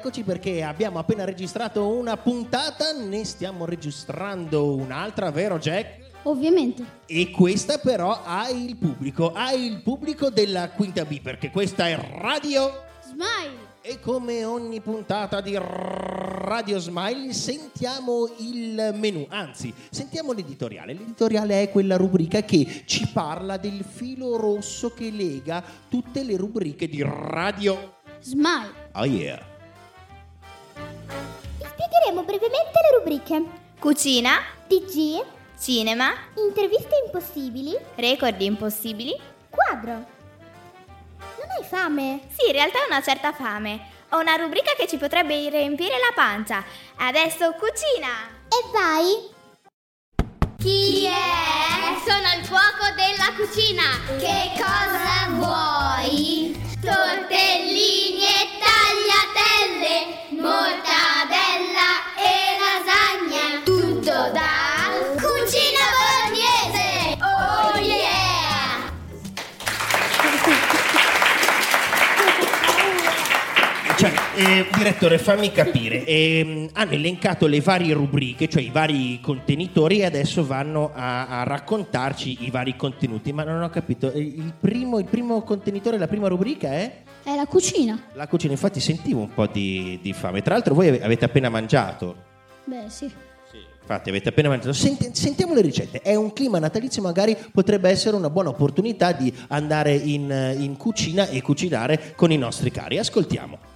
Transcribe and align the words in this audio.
rieccoci 0.00 0.22
perché 0.22 0.62
abbiamo 0.62 0.98
appena 0.98 1.24
registrato 1.24 1.86
una 1.86 2.16
puntata, 2.16 2.92
ne 2.92 3.22
stiamo 3.26 3.66
registrando 3.66 4.74
un'altra, 4.74 5.30
vero 5.30 5.58
Jack? 5.58 5.98
Ovviamente. 6.22 6.82
E 7.04 7.30
questa 7.30 7.76
però 7.76 8.22
ha 8.24 8.48
il 8.48 8.76
pubblico, 8.76 9.32
ha 9.34 9.52
il 9.52 9.82
pubblico 9.82 10.30
della 10.30 10.70
quinta 10.70 11.04
B 11.04 11.20
perché 11.20 11.50
questa 11.50 11.86
è 11.86 11.96
Radio 11.96 12.84
Smile. 13.04 13.68
E 13.82 14.00
come 14.00 14.42
ogni 14.44 14.80
puntata 14.80 15.42
di 15.42 15.58
Radio 15.58 16.78
Smile 16.78 17.34
sentiamo 17.34 18.26
il 18.38 18.94
menu, 18.94 19.26
anzi 19.28 19.72
sentiamo 19.90 20.32
l'editoriale. 20.32 20.94
L'editoriale 20.94 21.62
è 21.62 21.70
quella 21.70 21.96
rubrica 21.96 22.40
che 22.40 22.84
ci 22.86 23.06
parla 23.12 23.58
del 23.58 23.84
filo 23.86 24.38
rosso 24.38 24.94
che 24.94 25.10
lega 25.10 25.62
tutte 25.90 26.22
le 26.22 26.38
rubriche 26.38 26.88
di 26.88 27.02
Radio 27.02 27.96
Smile. 28.20 28.88
Oh 28.94 29.04
yeah. 29.04 29.49
Spiegheremo 31.72 32.22
brevemente 32.22 32.78
le 32.90 32.98
rubriche 32.98 33.68
Cucina, 33.80 34.42
TG, 34.68 35.24
cinema, 35.58 36.12
interviste 36.36 37.02
impossibili, 37.06 37.74
record 37.94 38.38
impossibili. 38.42 39.18
quadro. 39.48 39.92
Non 41.16 41.48
hai 41.56 41.64
fame? 41.64 42.20
Sì, 42.28 42.48
in 42.48 42.52
realtà 42.52 42.80
ho 42.80 42.86
una 42.86 43.00
certa 43.00 43.32
fame. 43.32 43.80
Ho 44.10 44.18
una 44.18 44.36
rubrica 44.36 44.72
che 44.76 44.86
ci 44.86 44.98
potrebbe 44.98 45.48
riempire 45.48 45.96
la 45.98 46.12
pancia. 46.14 46.62
Adesso 46.96 47.52
cucina! 47.52 48.28
E 48.48 48.68
vai! 48.70 49.38
Chi 50.58 51.06
è? 51.06 51.96
Sono 52.04 52.38
il 52.38 52.44
fuoco 52.44 52.92
della 52.96 53.32
cucina. 53.34 54.18
Che 54.18 54.60
cosa 54.60 55.30
vuoi? 55.30 56.54
Tortellini 56.82 58.24
e 58.24 58.48
tagliatelle, 58.60 60.40
mortadella 60.42 60.89
eh, 74.36 74.66
direttore, 74.76 75.18
fammi 75.18 75.50
capire. 75.52 76.04
ehm, 76.04 76.68
hanno 76.72 76.92
elencato 76.92 77.46
le 77.46 77.60
varie 77.60 77.92
rubriche, 77.94 78.48
cioè 78.48 78.62
i 78.62 78.70
vari 78.70 79.20
contenitori, 79.20 80.00
e 80.00 80.04
adesso 80.04 80.46
vanno 80.46 80.92
a, 80.94 81.40
a 81.40 81.42
raccontarci 81.42 82.44
i 82.44 82.50
vari 82.50 82.76
contenuti. 82.76 83.32
Ma 83.32 83.44
non 83.44 83.62
ho 83.62 83.70
capito. 83.70 84.12
eh, 84.12 84.20
Il 84.20 84.54
primo, 84.58 84.98
il 84.98 85.06
primo 85.06 85.42
contenitore, 85.42 85.98
la 85.98 86.08
prima 86.08 86.28
rubrica 86.28 86.72
è? 86.72 87.02
È 87.22 87.34
la 87.34 87.46
cucina. 87.46 88.00
La 88.14 88.26
cucina. 88.28 88.52
Infatti, 88.52 88.80
sentivo 88.80 89.20
un 89.20 89.34
po' 89.34 89.46
di, 89.46 89.98
di 90.02 90.12
fame. 90.12 90.42
Tra 90.42 90.54
l'altro, 90.54 90.74
voi 90.74 90.88
ave- 90.88 91.02
avete 91.02 91.24
appena 91.24 91.48
mangiato. 91.48 92.16
Beh, 92.64 92.84
sì. 92.88 93.10
Infatti, 93.82 94.08
avete 94.08 94.28
appena 94.28 94.48
mangiato. 94.48 94.72
Senti- 94.72 95.10
sentiamo 95.12 95.52
le 95.52 95.62
ricette. 95.62 96.00
È 96.00 96.14
un 96.14 96.32
clima 96.32 96.60
natalizio, 96.60 97.02
magari 97.02 97.36
potrebbe 97.52 97.90
essere 97.90 98.14
una 98.14 98.30
buona 98.30 98.50
opportunità 98.50 99.10
di 99.10 99.34
andare 99.48 99.92
in, 99.94 100.54
in 100.58 100.76
cucina 100.76 101.26
e 101.28 101.42
cucinare 101.42 102.12
con 102.14 102.30
i 102.30 102.36
nostri 102.38 102.70
cari. 102.70 102.98
Ascoltiamo. 102.98 103.69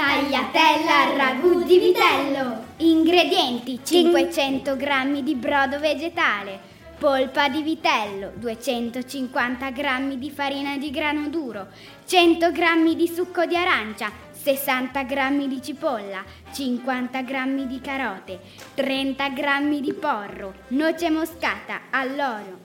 Tagliatella 0.00 1.02
al 1.02 1.14
ragù 1.14 1.62
di 1.62 1.78
vitello. 1.78 2.64
Ingredienti: 2.78 3.80
500 3.84 4.74
g 4.74 5.20
di 5.20 5.34
brodo 5.34 5.78
vegetale, 5.78 6.58
polpa 6.96 7.50
di 7.50 7.60
vitello, 7.60 8.32
250 8.36 9.70
g 9.72 10.14
di 10.14 10.30
farina 10.30 10.78
di 10.78 10.90
grano 10.90 11.28
duro, 11.28 11.66
100 12.06 12.50
g 12.50 12.94
di 12.94 13.06
succo 13.08 13.44
di 13.44 13.56
arancia, 13.56 14.10
60 14.32 15.02
g 15.02 15.46
di 15.46 15.60
cipolla, 15.60 16.24
50 16.50 17.20
g 17.20 17.66
di 17.66 17.80
carote, 17.82 18.40
30 18.72 19.28
g 19.28 19.80
di 19.80 19.92
porro, 19.92 20.54
noce 20.68 21.10
moscata, 21.10 21.82
alloro, 21.90 22.60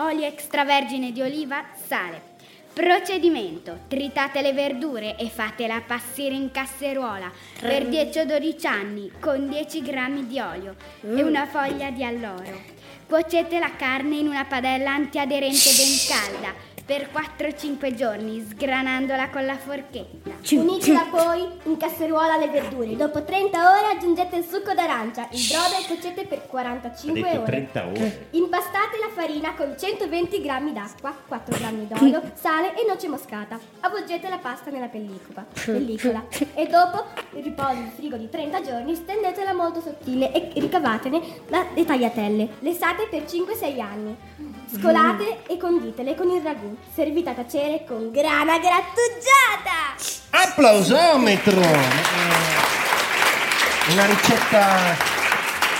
olio 0.00 0.26
extravergine 0.26 1.12
di 1.12 1.22
oliva, 1.22 1.64
sale. 1.86 2.36
Procedimento: 2.78 3.80
tritate 3.88 4.40
le 4.40 4.52
verdure 4.52 5.16
e 5.16 5.28
fatele 5.28 5.72
appassire 5.72 6.36
in 6.36 6.52
casseruola. 6.52 7.28
Per 7.58 7.88
10 7.88 8.20
o 8.20 8.24
12 8.24 8.66
anni 8.68 9.10
con 9.18 9.48
10 9.48 9.82
g 9.82 10.22
di 10.28 10.38
olio 10.38 10.76
e 11.02 11.20
una 11.24 11.44
foglia 11.46 11.90
di 11.90 12.04
alloro. 12.04 12.56
Cuocete 13.04 13.58
la 13.58 13.74
carne 13.74 14.18
in 14.18 14.28
una 14.28 14.44
padella 14.44 14.92
antiaderente 14.92 15.70
ben 15.76 15.96
calda 16.06 16.67
per 16.88 17.10
4-5 17.12 17.94
giorni, 17.94 18.40
sgranandola 18.48 19.28
con 19.28 19.44
la 19.44 19.58
forchetta. 19.58 20.30
Unitela 20.52 21.04
poi 21.10 21.46
in 21.64 21.76
casseruola 21.76 22.38
le 22.38 22.48
verdure. 22.48 22.96
Dopo 22.96 23.24
30 23.24 23.58
ore 23.58 23.86
aggiungete 23.94 24.36
il 24.36 24.44
succo 24.44 24.72
d'arancia, 24.72 25.28
il 25.32 25.46
brodo 25.50 25.82
e 25.82 25.86
cuocete 25.86 26.24
per 26.24 26.46
45 26.46 27.20
Ha 27.20 27.24
detto 27.24 27.42
ore. 27.42 27.50
30 27.50 27.86
ore. 27.88 28.26
Impastate 28.30 28.96
la 29.00 29.10
farina 29.14 29.54
con 29.54 29.74
120 29.78 30.40
g 30.40 30.72
d'acqua, 30.72 31.14
4 31.28 31.56
g 31.58 31.70
d'olio, 31.88 32.22
sale 32.32 32.72
e 32.72 32.86
noce 32.88 33.08
moscata. 33.08 33.58
Avvolgete 33.80 34.26
la 34.30 34.38
pasta 34.38 34.70
nella 34.70 34.88
pellicola, 34.88 35.44
pellicola 35.66 36.24
e 36.54 36.66
dopo 36.68 37.04
riposo 37.32 37.72
in 37.72 37.90
frigo 37.94 38.16
di 38.16 38.30
30 38.30 38.62
giorni, 38.62 38.94
stendetela 38.94 39.52
molto 39.52 39.82
sottile 39.82 40.32
e 40.32 40.58
ricavatene 40.58 41.20
le 41.74 41.84
tagliatelle. 41.84 42.48
Lessate 42.60 43.08
per 43.10 43.24
5-6 43.24 43.78
anni. 43.78 44.16
Scolate 44.70 45.44
e 45.46 45.56
conditele 45.56 46.14
con 46.14 46.28
il 46.28 46.42
ragù. 46.42 46.76
Servite 46.94 47.30
a 47.30 47.32
tacere 47.32 47.84
con 47.86 48.10
grana 48.10 48.58
grattugiata. 48.58 49.96
Applausometro! 50.30 51.60
Una 53.90 54.04
ricetta. 54.04 55.16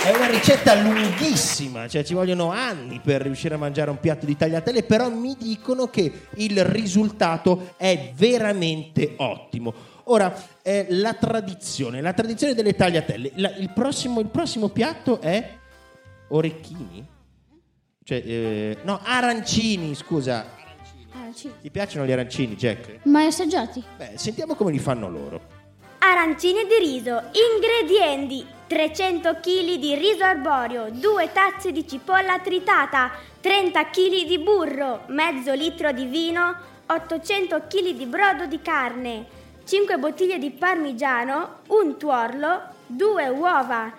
È 0.01 0.15
una 0.15 0.27
ricetta 0.27 0.75
lunghissima, 0.75 1.87
cioè 1.87 2.03
ci 2.03 2.13
vogliono 2.13 2.51
anni 2.51 3.01
per 3.03 3.21
riuscire 3.21 3.55
a 3.55 3.57
mangiare 3.57 3.89
un 3.89 3.99
piatto 3.99 4.25
di 4.25 4.35
tagliatelle, 4.35 4.83
però 4.83 5.09
mi 5.09 5.35
dicono 5.37 5.87
che 5.87 6.27
il 6.35 6.63
risultato 6.63 7.73
è 7.75 8.11
veramente 8.15 9.15
ottimo. 9.17 9.73
Ora, 10.05 10.33
eh, 10.63 10.87
la 10.89 11.13
tradizione, 11.13 12.01
la 12.01 12.13
tradizione 12.13 12.55
delle 12.55 12.75
tagliatelle. 12.75 13.31
La- 13.35 13.53
il, 13.57 13.71
prossimo, 13.71 14.21
il 14.21 14.29
prossimo 14.29 14.69
piatto 14.69 15.19
è 15.19 15.57
orecchini? 16.29 17.17
Cioè, 18.09 18.23
eh, 18.25 18.77
no, 18.85 18.99
arancini, 19.03 19.93
scusa. 19.93 20.43
Arancini. 21.13 21.53
Ti 21.61 21.69
piacciono 21.69 22.07
gli 22.07 22.11
arancini, 22.11 22.55
Jack? 22.55 23.01
Mai 23.03 23.27
assaggiati? 23.27 23.83
Beh, 23.97 24.13
sentiamo 24.15 24.55
come 24.55 24.71
li 24.71 24.79
fanno 24.79 25.11
loro. 25.11 25.39
Arancini 25.99 26.65
di 26.65 26.79
riso. 26.79 27.21
Ingredienti: 27.53 28.43
300 28.65 29.35
kg 29.35 29.75
di 29.75 29.93
riso 29.93 30.23
arborio, 30.23 30.87
2 30.89 31.31
tazze 31.31 31.71
di 31.71 31.87
cipolla 31.87 32.39
tritata, 32.39 33.11
30 33.41 33.85
kg 33.91 34.25
di 34.25 34.39
burro, 34.39 35.03
mezzo 35.09 35.53
litro 35.53 35.91
di 35.91 36.05
vino, 36.05 36.55
800 36.87 37.67
kg 37.67 37.89
di 37.91 38.05
brodo 38.07 38.47
di 38.47 38.59
carne, 38.59 39.25
5 39.65 39.97
bottiglie 39.99 40.39
di 40.39 40.49
parmigiano, 40.49 41.59
un 41.67 41.95
tuorlo, 41.99 42.73
2 42.87 43.27
uova, 43.27 43.93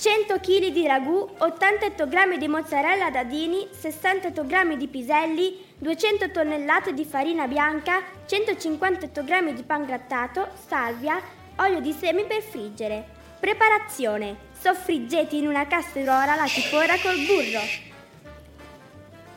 100 0.00 0.40
kg 0.40 0.68
di 0.68 0.86
ragù, 0.86 1.28
88 1.36 2.08
g 2.08 2.38
di 2.38 2.48
mozzarella 2.48 3.04
a 3.04 3.10
dadini, 3.10 3.68
68 3.70 4.46
g 4.46 4.74
di 4.76 4.88
piselli, 4.88 5.62
200 5.76 6.30
tonnellate 6.30 6.94
di 6.94 7.04
farina 7.04 7.46
bianca, 7.46 8.00
158 8.24 9.22
g 9.22 9.52
di 9.52 9.62
pan 9.62 9.84
grattato, 9.84 10.48
salvia, 10.66 11.20
olio 11.56 11.80
di 11.80 11.92
semi 11.92 12.24
per 12.24 12.40
friggere. 12.40 13.04
Preparazione. 13.38 14.48
Soffriggete 14.58 15.36
in 15.36 15.46
una 15.46 15.66
casseruola 15.66 16.34
la 16.34 16.46
cipolla 16.46 16.94
col 17.02 17.16
burro. 17.26 17.60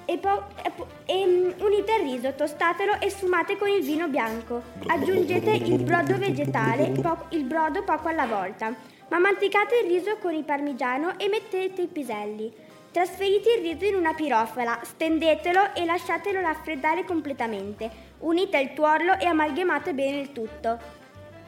E, 0.06 0.18
po- 0.18 0.45
e 0.63 0.71
po- 0.74 0.88
e, 1.06 1.25
mm, 1.25 1.51
unite 1.59 1.94
il 1.95 2.09
riso, 2.09 2.33
tostatelo 2.36 3.01
e 3.01 3.09
sfumate 3.09 3.57
con 3.57 3.68
il 3.68 3.83
vino 3.83 4.07
bianco. 4.07 4.63
Aggiungete 4.88 5.51
il 5.51 5.83
brodo 5.83 6.18
vegetale, 6.18 6.89
po- 6.92 7.25
il 7.31 7.44
brodo 7.44 7.83
poco 7.83 8.07
alla 8.07 8.25
volta. 8.25 8.93
Ma 9.13 9.19
manticate 9.19 9.77
il 9.77 9.92
riso 9.92 10.18
con 10.18 10.33
il 10.33 10.44
parmigiano 10.44 11.19
e 11.19 11.30
mettete 11.30 11.83
i 11.83 11.88
piselli. 11.88 12.51
Trasferite 12.92 13.54
il 13.54 13.62
riso 13.62 13.86
in 13.86 13.94
una 13.94 14.15
pirofila, 14.15 14.80
stendetelo 14.81 15.75
e 15.75 15.86
lasciatelo 15.86 16.42
raffreddare 16.42 17.06
completamente. 17.06 17.92
Unite 18.21 18.57
il 18.57 18.74
tuorlo 18.74 19.19
e 19.19 19.27
amalgamate 19.27 19.94
bene 19.94 20.18
il 20.18 20.31
tutto. 20.31 20.80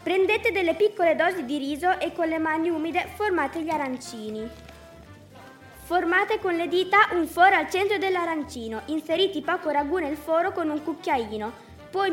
Prendete 0.03 0.51
delle 0.51 0.75
piccole 0.75 1.15
dosi 1.15 1.43
di 1.43 1.57
riso 1.57 1.99
e 1.99 2.13
con 2.13 2.27
le 2.27 2.37
mani 2.37 2.69
umide 2.69 3.07
formate 3.15 3.61
gli 3.61 3.71
arancini. 3.71 4.47
Formate 5.85 6.37
con 6.37 6.53
le 6.53 6.67
dita 6.67 7.07
un 7.13 7.25
foro 7.25 7.55
al 7.55 7.67
centro 7.71 7.97
dell'arancino, 7.97 8.83
inseriti 8.85 9.41
poco 9.41 9.71
ragù 9.71 9.97
nel 9.97 10.17
foro 10.17 10.51
con 10.51 10.69
un 10.69 10.83
cucchiaino, 10.83 11.51
poi, 11.89 12.11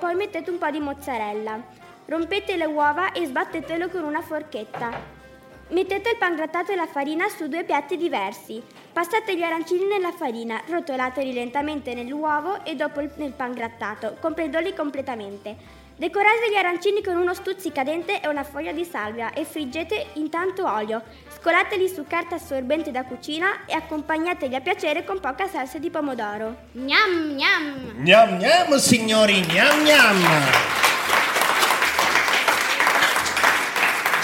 poi 0.00 0.14
mettete 0.14 0.50
un 0.50 0.56
po' 0.56 0.70
di 0.70 0.80
mozzarella. 0.80 1.83
Rompete 2.06 2.56
le 2.56 2.66
uova 2.66 3.12
e 3.12 3.24
sbattetelo 3.24 3.88
con 3.88 4.04
una 4.04 4.20
forchetta. 4.20 5.22
Mettete 5.68 6.10
il 6.10 6.16
pangrattato 6.18 6.70
e 6.72 6.76
la 6.76 6.86
farina 6.86 7.28
su 7.30 7.48
due 7.48 7.64
piatti 7.64 7.96
diversi. 7.96 8.62
Passate 8.92 9.34
gli 9.34 9.42
arancini 9.42 9.86
nella 9.86 10.12
farina, 10.12 10.62
rotolateli 10.68 11.32
lentamente 11.32 11.94
nell'uovo 11.94 12.62
e 12.62 12.74
dopo 12.74 13.00
nel 13.16 13.32
pangrattato, 13.32 14.16
comprendoli 14.20 14.74
completamente. 14.74 15.82
Decorate 15.96 16.50
gli 16.50 16.56
arancini 16.56 17.02
con 17.02 17.16
uno 17.16 17.32
stuzzicadente 17.32 18.20
e 18.20 18.28
una 18.28 18.44
foglia 18.44 18.72
di 18.72 18.84
salvia 18.84 19.32
e 19.32 19.46
friggete 19.46 20.08
intanto 20.14 20.70
olio. 20.70 21.02
Scolateli 21.40 21.88
su 21.88 22.04
carta 22.06 22.34
assorbente 22.34 22.90
da 22.90 23.04
cucina 23.04 23.64
e 23.64 23.72
accompagnateli 23.72 24.54
a 24.54 24.60
piacere 24.60 25.04
con 25.04 25.20
poca 25.20 25.48
salsa 25.48 25.78
di 25.78 25.88
pomodoro. 25.88 26.56
Gnam 26.72 27.36
gnam. 27.36 27.94
Gnam 28.02 28.38
gnam, 28.38 28.76
signori, 28.76 29.40
gnam 29.46 29.82
gnam. 29.82 30.93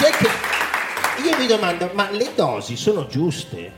Cioè 0.01 0.13
che 0.13 1.29
io 1.29 1.37
mi 1.39 1.47
domando, 1.47 1.91
ma 1.93 2.11
le 2.11 2.31
dosi 2.35 2.75
sono 2.75 3.07
giuste? 3.07 3.71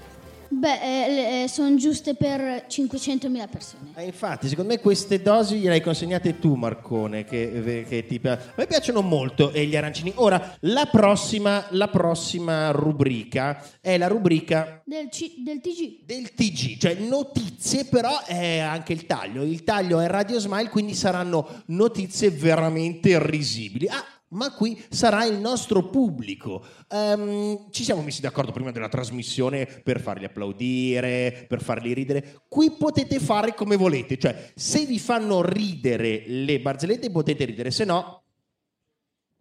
Beh, 0.50 1.46
sono 1.48 1.74
giuste 1.74 2.14
per 2.14 2.66
500.000 2.68 3.48
persone. 3.50 3.90
Eh, 3.96 4.04
infatti, 4.04 4.46
secondo 4.46 4.72
me 4.72 4.78
queste 4.78 5.20
dosi 5.20 5.56
gliele 5.58 5.74
hai 5.74 5.80
consegnate 5.80 6.38
tu, 6.38 6.54
Marcone, 6.54 7.24
che, 7.24 7.84
che 7.88 8.06
ti 8.06 8.20
A 8.22 8.38
me 8.54 8.66
piacciono 8.68 9.00
molto 9.02 9.50
eh, 9.50 9.66
gli 9.66 9.74
arancini. 9.74 10.12
Ora, 10.14 10.56
la 10.60 10.86
prossima, 10.86 11.66
la 11.70 11.88
prossima 11.88 12.70
rubrica 12.70 13.60
è 13.80 13.98
la 13.98 14.06
rubrica 14.06 14.80
Del, 14.84 15.08
C- 15.08 15.42
del 15.42 15.60
TG. 15.60 16.04
del 16.04 16.32
TG, 16.34 16.78
cioè 16.78 16.94
notizie, 17.00 17.86
però 17.86 18.22
è 18.24 18.58
anche 18.58 18.92
il 18.92 19.06
taglio. 19.06 19.42
Il 19.42 19.64
taglio 19.64 19.98
è 19.98 20.06
Radio 20.06 20.38
Smile, 20.38 20.68
quindi 20.68 20.94
saranno 20.94 21.64
notizie 21.66 22.30
veramente 22.30 23.18
risibili. 23.20 23.88
Ah, 23.88 24.04
ma 24.32 24.52
qui 24.52 24.82
sarà 24.88 25.24
il 25.24 25.38
nostro 25.38 25.88
pubblico. 25.88 26.64
Ehm, 26.88 27.70
ci 27.70 27.84
siamo 27.84 28.02
messi 28.02 28.20
d'accordo 28.20 28.52
prima 28.52 28.70
della 28.70 28.88
trasmissione 28.88 29.66
per 29.66 30.00
farli 30.00 30.24
applaudire, 30.24 31.46
per 31.48 31.62
farli 31.62 31.92
ridere. 31.92 32.42
Qui 32.48 32.72
potete 32.72 33.18
fare 33.18 33.54
come 33.54 33.76
volete, 33.76 34.18
cioè 34.18 34.52
se 34.54 34.84
vi 34.84 34.98
fanno 34.98 35.42
ridere 35.42 36.24
le 36.26 36.60
barzellette 36.60 37.10
potete 37.10 37.44
ridere, 37.44 37.70
se 37.70 37.84
no 37.84 38.22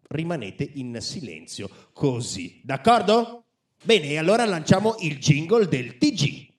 rimanete 0.09 0.69
in 0.75 0.97
silenzio 0.99 1.69
così. 1.93 2.61
D'accordo? 2.63 3.45
Bene, 3.83 4.17
allora 4.17 4.45
lanciamo 4.45 4.95
il 4.99 5.17
jingle 5.17 5.67
del 5.67 5.97
TG. 5.97 6.49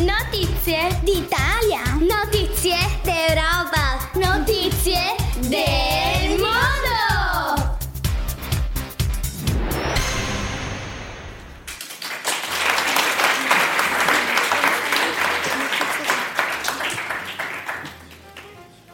Notizie 0.00 1.00
d'Italia. 1.02 1.82
Notizie 2.00 2.76
d'Europa. 3.02 4.10
Notizie 4.14 5.23
del 5.40 6.38
mondo. 6.38 6.52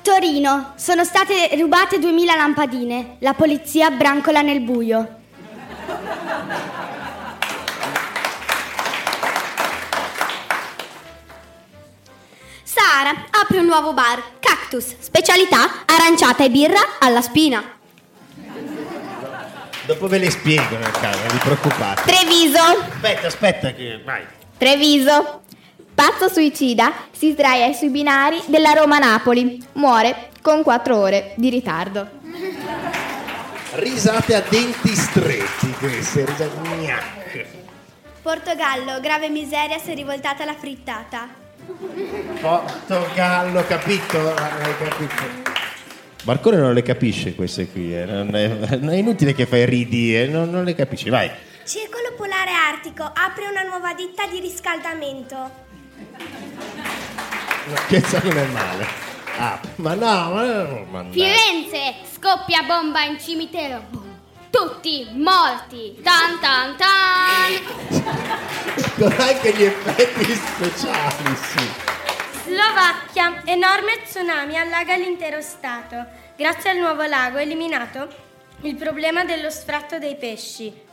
Torino, 0.02 0.72
sono 0.76 1.04
state 1.04 1.50
rubate 1.58 1.98
2000 1.98 2.34
lampadine. 2.34 3.16
La 3.18 3.34
polizia 3.34 3.90
brancola 3.90 4.40
nel 4.40 4.60
buio. 4.60 5.19
Sara 12.90 13.14
apre 13.30 13.58
un 13.58 13.66
nuovo 13.66 13.92
bar, 13.92 14.20
Cactus, 14.40 14.96
specialità 14.98 15.84
aranciata 15.86 16.42
e 16.42 16.50
birra 16.50 16.98
alla 16.98 17.20
spina. 17.20 17.62
Dopo 19.86 20.08
ve 20.08 20.18
le 20.18 20.28
spiego 20.28 20.76
nel 20.76 20.90
caso, 20.90 21.20
non 21.20 21.28
vi 21.28 21.38
preoccupate. 21.38 22.02
Treviso, 22.02 22.58
Aspetta, 22.58 23.26
aspetta 23.28 23.72
che 23.74 24.02
vai. 24.04 24.26
Treviso. 24.58 25.42
Pazzo 25.94 26.28
suicida 26.28 26.92
si 27.12 27.30
sdraia 27.30 27.72
sui 27.72 27.90
binari 27.90 28.42
della 28.46 28.72
Roma-Napoli. 28.72 29.64
Muore 29.74 30.30
con 30.42 30.64
4 30.64 30.96
ore 30.96 31.34
di 31.36 31.48
ritardo. 31.48 32.08
Risate 33.74 34.34
a 34.34 34.42
denti 34.48 34.96
stretti 34.96 35.70
queste, 35.78 36.24
risate 36.24 36.56
gnac. 36.60 37.46
Portogallo, 38.20 38.98
grave 38.98 39.28
miseria 39.28 39.78
si 39.78 39.92
è 39.92 39.94
rivoltata 39.94 40.44
la 40.44 40.54
frittata. 40.54 41.40
Portogallo, 42.40 43.64
capito? 43.66 44.34
Hai 44.34 44.76
capito? 44.78 45.48
Marcone 46.24 46.56
non 46.56 46.74
le 46.74 46.82
capisce 46.82 47.34
queste 47.34 47.68
qui, 47.68 47.96
eh. 47.96 48.04
non, 48.04 48.34
è, 48.34 48.76
non 48.76 48.90
è 48.90 48.96
inutile 48.96 49.34
che 49.34 49.46
fai 49.46 49.64
ridi, 49.64 50.16
eh. 50.16 50.26
non, 50.26 50.50
non 50.50 50.64
le 50.64 50.74
capisci, 50.74 51.08
vai. 51.08 51.30
Circolo 51.64 52.14
Polare 52.16 52.50
Artico 52.50 53.02
apre 53.02 53.46
una 53.46 53.62
nuova 53.62 53.94
ditta 53.94 54.26
di 54.26 54.40
riscaldamento. 54.40 55.68
Questo 57.88 58.20
non 58.22 58.36
è 58.36 58.46
male. 58.46 58.86
Ah, 59.38 59.60
ma 59.76 59.94
no, 59.94 60.34
ma 60.34 60.44
no, 60.44 60.86
ma 60.90 61.02
no. 61.02 61.12
Firenze, 61.12 61.94
scoppia 62.12 62.62
bomba 62.62 63.04
in 63.04 63.18
cimitero. 63.18 63.99
Tutti 64.50 65.08
morti. 65.12 66.00
Tan 66.02 66.40
tan 66.40 66.76
tan. 66.76 67.52
Con 68.96 69.14
anche 69.16 69.54
gli 69.54 69.62
effetti 69.62 70.24
speciali, 70.34 71.36
sì. 71.36 71.70
Slovacchia, 72.46 73.42
enorme 73.44 74.02
tsunami 74.02 74.58
allaga 74.58 74.96
l'intero 74.96 75.40
stato. 75.40 76.04
Grazie 76.36 76.70
al 76.70 76.78
nuovo 76.78 77.04
lago 77.04 77.38
è 77.38 77.42
eliminato 77.42 78.08
il 78.62 78.74
problema 78.74 79.24
dello 79.24 79.50
sfratto 79.50 79.98
dei 79.98 80.16
pesci. 80.16 80.88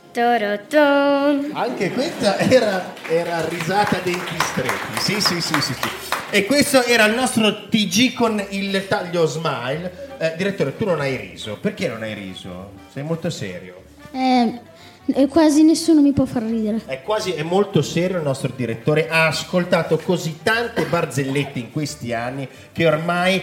Anche 1.52 1.90
questa 1.92 2.38
era, 2.38 2.94
era 3.08 3.46
risata 3.48 3.98
a 3.98 4.00
denti 4.00 4.38
stretti. 4.38 5.00
Sì, 5.00 5.20
sì, 5.20 5.40
sì, 5.40 5.60
sì, 5.60 5.72
sì. 5.74 5.88
E 6.30 6.44
questo 6.44 6.82
era 6.82 7.04
il 7.06 7.14
nostro 7.14 7.68
TG 7.68 8.14
con 8.14 8.44
il 8.50 8.86
taglio 8.88 9.26
smile. 9.26 10.16
Eh, 10.18 10.34
direttore, 10.36 10.76
tu 10.76 10.84
non 10.84 11.00
hai 11.00 11.16
riso. 11.16 11.58
Perché 11.60 11.88
non 11.88 12.02
hai 12.02 12.14
riso? 12.14 12.72
Sei 12.92 13.02
molto 13.02 13.30
serio. 13.30 13.82
Eh, 14.10 14.60
e 15.06 15.26
quasi 15.26 15.62
nessuno 15.62 16.02
mi 16.02 16.12
può 16.12 16.24
far 16.24 16.42
ridere. 16.42 16.82
È 16.84 17.02
quasi, 17.02 17.32
è 17.32 17.42
molto 17.42 17.80
serio 17.80 18.18
il 18.18 18.22
nostro 18.22 18.52
direttore. 18.54 19.08
Ha 19.08 19.26
ascoltato 19.26 19.98
così 19.98 20.40
tante 20.42 20.84
barzellette 20.84 21.58
in 21.58 21.70
questi 21.70 22.12
anni 22.12 22.48
che 22.72 22.86
ormai. 22.86 23.40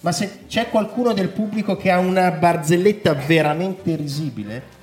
Ma 0.00 0.10
se 0.10 0.40
c'è 0.48 0.68
qualcuno 0.68 1.12
del 1.12 1.28
pubblico 1.28 1.76
che 1.76 1.90
ha 1.90 1.98
una 1.98 2.30
barzelletta 2.30 3.14
veramente 3.14 3.94
risibile? 3.94 4.80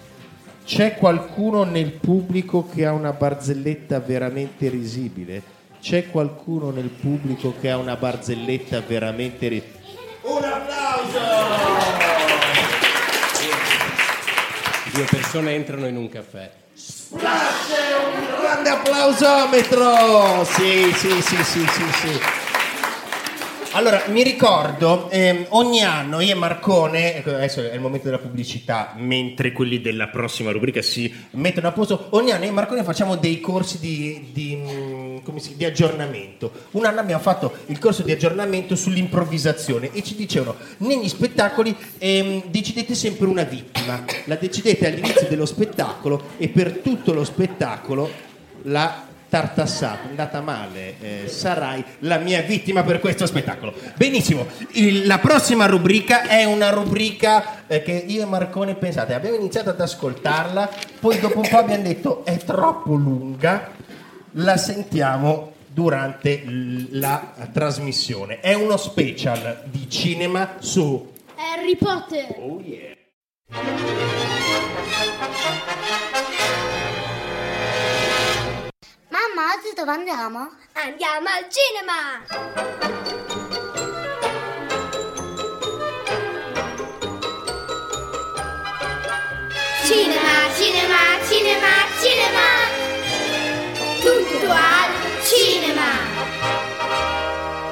C'è 0.70 0.94
qualcuno 0.98 1.64
nel 1.64 1.94
pubblico 1.94 2.70
che 2.72 2.86
ha 2.86 2.92
una 2.92 3.12
barzelletta 3.12 4.00
veramente 4.02 4.70
risibile? 4.70 5.42
C'è 5.82 6.12
qualcuno 6.12 6.70
nel 6.70 6.90
pubblico 6.90 7.56
che 7.60 7.72
ha 7.72 7.78
una 7.78 7.96
barzelletta 7.96 8.80
veramente 8.82 9.48
risibile? 9.48 9.80
Un 10.22 10.44
applauso! 10.44 11.20
Due 14.94 15.06
persone 15.10 15.56
entrano 15.56 15.88
in 15.88 15.98
un 15.98 16.08
caffè. 16.08 16.52
Splash! 16.72 17.72
Un 18.14 18.40
grande 18.40 18.70
applausometro! 18.70 20.46
Sì, 20.46 20.94
sì, 20.96 21.20
sì, 21.20 21.44
sì, 21.46 21.66
sì, 21.66 21.92
sì. 21.94 22.39
Allora, 23.74 24.06
mi 24.08 24.24
ricordo, 24.24 25.12
ehm, 25.12 25.46
ogni 25.50 25.84
anno 25.84 26.22
io 26.22 26.32
e 26.32 26.36
Marcone, 26.36 27.18
ecco, 27.18 27.30
adesso 27.30 27.62
è 27.62 27.76
il 27.76 27.80
momento 27.80 28.06
della 28.06 28.18
pubblicità, 28.18 28.96
mentre 28.98 29.52
quelli 29.52 29.80
della 29.80 30.08
prossima 30.08 30.50
rubrica 30.50 30.82
si 30.82 31.14
mettono 31.32 31.68
a 31.68 31.72
posto, 31.72 32.08
ogni 32.10 32.32
anno 32.32 32.46
io 32.46 32.50
e 32.50 32.54
Marcone 32.54 32.84
facciamo 32.84 33.16
dei 33.16 33.40
corsi 33.40 33.80
di, 33.80 34.30
di, 34.34 34.56
mm, 34.56 35.36
si- 35.36 35.56
di 35.56 35.66
aggiornamento. 35.66 36.52
Un 36.72 36.86
anno 36.86 37.00
abbiamo 37.00 37.22
fatto 37.22 37.58
il 37.68 37.78
corso 37.78 38.02
di 38.02 38.12
aggiornamento 38.12 38.76
sull'improvvisazione 38.76 39.92
e 39.94 40.02
ci 40.02 40.16
dicevano, 40.16 40.56
negli 40.78 41.08
spettacoli 41.08 41.76
ehm, 42.00 42.46
decidete 42.48 42.96
sempre 42.96 43.28
una 43.28 43.44
vittima, 43.44 44.04
la 44.26 44.36
decidete 44.36 44.88
all'inizio 44.88 45.28
dello 45.30 45.46
spettacolo 45.46 46.30
e 46.38 46.50
per 46.50 46.80
tutto 46.80 47.14
lo 47.14 47.24
spettacolo 47.24 48.10
la 48.64 49.09
tartassato, 49.30 50.08
è 50.08 50.10
andata 50.10 50.42
male, 50.42 50.96
eh, 51.00 51.28
sarai 51.28 51.84
la 52.00 52.18
mia 52.18 52.42
vittima 52.42 52.84
per 52.84 53.00
questo 53.00 53.26
spettacolo. 53.26 53.74
Benissimo, 53.96 54.48
il- 54.72 55.06
la 55.06 55.20
prossima 55.20 55.66
rubrica 55.68 56.24
è 56.28 56.44
una 56.46 56.70
rubrica 56.72 57.66
eh, 57.68 57.84
che 57.84 57.92
io 57.92 58.24
e 58.24 58.26
Marcone 58.26 58.76
pensate, 58.76 59.14
abbiamo 59.14 59.36
iniziato 59.36 59.70
ad 59.70 59.80
ascoltarla, 59.80 60.70
poi 61.00 61.20
dopo 61.20 61.40
un 61.40 61.48
po' 61.48 61.58
abbiamo 61.58 61.84
detto 61.84 62.26
è 62.26 62.38
troppo 62.38 62.94
lunga, 62.96 63.70
la 64.34 64.58
sentiamo 64.58 65.54
durante 65.68 66.44
l- 66.46 66.88
la 67.00 67.34
trasmissione. 67.54 68.40
È 68.40 68.54
uno 68.54 68.78
special 68.78 69.62
di 69.66 69.90
cinema 69.90 70.56
su 70.60 71.14
Harry 71.36 71.76
Potter. 71.78 72.36
Oh 72.40 72.60
yeah. 72.62 72.98
Mamma, 79.40 79.54
oggi 79.54 79.74
dove 79.74 79.92
andiamo? 79.92 80.50
Andiamo 80.74 81.30
al 81.30 81.48
cinema! 81.48 82.20
Cinema, 89.86 90.52
cinema, 90.58 90.98
cinema, 91.30 91.72
cinema. 92.02 92.48
Tutto 94.02 94.52
al 94.52 94.92
cinema. 95.24 95.88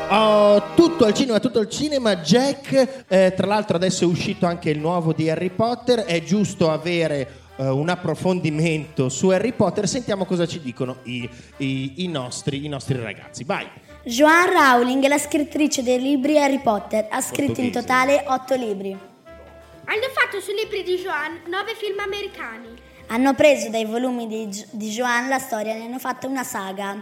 Oh, 0.09 0.73
tutto 0.73 1.03
al 1.03 1.13
cinema, 1.13 1.39
tutto 1.39 1.59
al 1.59 1.69
cinema. 1.69 2.15
Jack, 2.15 3.03
eh, 3.09 3.33
tra 3.35 3.45
l'altro 3.45 3.75
adesso 3.75 4.05
è 4.05 4.07
uscito 4.07 4.45
anche 4.45 4.69
il 4.69 4.79
nuovo 4.79 5.11
di 5.11 5.29
Harry 5.29 5.49
Potter. 5.49 6.05
È 6.05 6.23
giusto 6.23 6.71
avere 6.71 7.45
eh, 7.57 7.67
un 7.67 7.89
approfondimento 7.89 9.09
su 9.09 9.29
Harry 9.29 9.51
Potter. 9.53 9.87
Sentiamo 9.87 10.25
cosa 10.25 10.45
ci 10.45 10.61
dicono 10.61 10.97
i, 11.03 11.29
i- 11.57 11.93
i 12.03 12.07
nostri, 12.07 12.63
i 12.65 12.67
nostri 12.69 12.97
ragazzi. 13.01 13.43
Vai. 13.43 13.67
Joanne 14.03 14.53
Rowling 14.53 15.03
è 15.03 15.07
la 15.07 15.17
scrittrice 15.17 15.83
dei 15.83 15.99
libri 16.01 16.39
Harry 16.39 16.59
Potter, 16.61 17.07
ha 17.09 17.19
scritto 17.21 17.59
in 17.59 17.71
totale 17.71 18.23
otto 18.27 18.55
libri. 18.55 18.91
Hanno 18.91 20.07
fatto 20.13 20.39
sui 20.41 20.53
libri 20.53 20.83
di 20.83 20.95
Joan 21.01 21.41
nove 21.49 21.73
film 21.75 21.99
americani. 21.99 22.67
Hanno 23.07 23.33
preso 23.35 23.69
dai 23.69 23.85
volumi 23.85 24.27
di, 24.27 24.47
Jo- 24.47 24.65
di 24.71 24.89
Joanne 24.89 25.29
la 25.29 25.39
storia 25.39 25.73
e 25.73 25.77
ne 25.77 25.85
hanno 25.85 25.99
fatto 25.99 26.27
una 26.27 26.43
saga. 26.43 27.01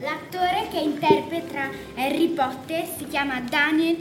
L'attore 0.00 0.68
che 0.70 0.78
interpreta 0.78 1.68
Harry 1.96 2.28
Potter 2.28 2.84
si 2.96 3.06
chiama 3.08 3.40
Daniel 3.40 3.96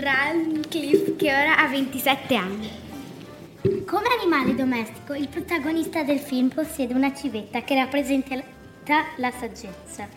Radcliffe, 0.00 1.16
che 1.16 1.32
ora 1.32 1.58
ha 1.58 1.66
27 1.66 2.34
anni. 2.36 2.70
Come 3.62 4.08
animale 4.20 4.56
domestico, 4.56 5.14
il 5.14 5.28
protagonista 5.28 6.02
del 6.02 6.18
film 6.18 6.48
possiede 6.48 6.94
una 6.94 7.14
civetta 7.14 7.62
che 7.62 7.76
rappresenta 7.76 8.34
la 9.18 9.30
saggezza. 9.30 10.08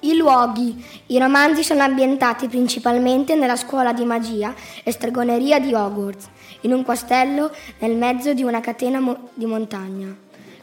I 0.00 0.16
luoghi. 0.16 0.84
I 1.06 1.18
romanzi 1.20 1.62
sono 1.62 1.82
ambientati 1.82 2.48
principalmente 2.48 3.36
nella 3.36 3.54
scuola 3.54 3.92
di 3.92 4.04
magia 4.04 4.52
e 4.82 4.90
stregoneria 4.90 5.60
di 5.60 5.72
Hogwarts, 5.72 6.28
in 6.62 6.72
un 6.72 6.84
castello 6.84 7.52
nel 7.78 7.94
mezzo 7.94 8.34
di 8.34 8.42
una 8.42 8.58
catena 8.58 8.98
mo- 8.98 9.28
di 9.34 9.46
montagna. 9.46 10.12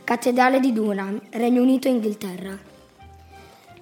Cattedrale 0.04 0.60
di 0.60 0.74
Durham, 0.74 1.22
Regno 1.30 1.62
Unito 1.62 1.88
Inghilterra. 1.88 2.58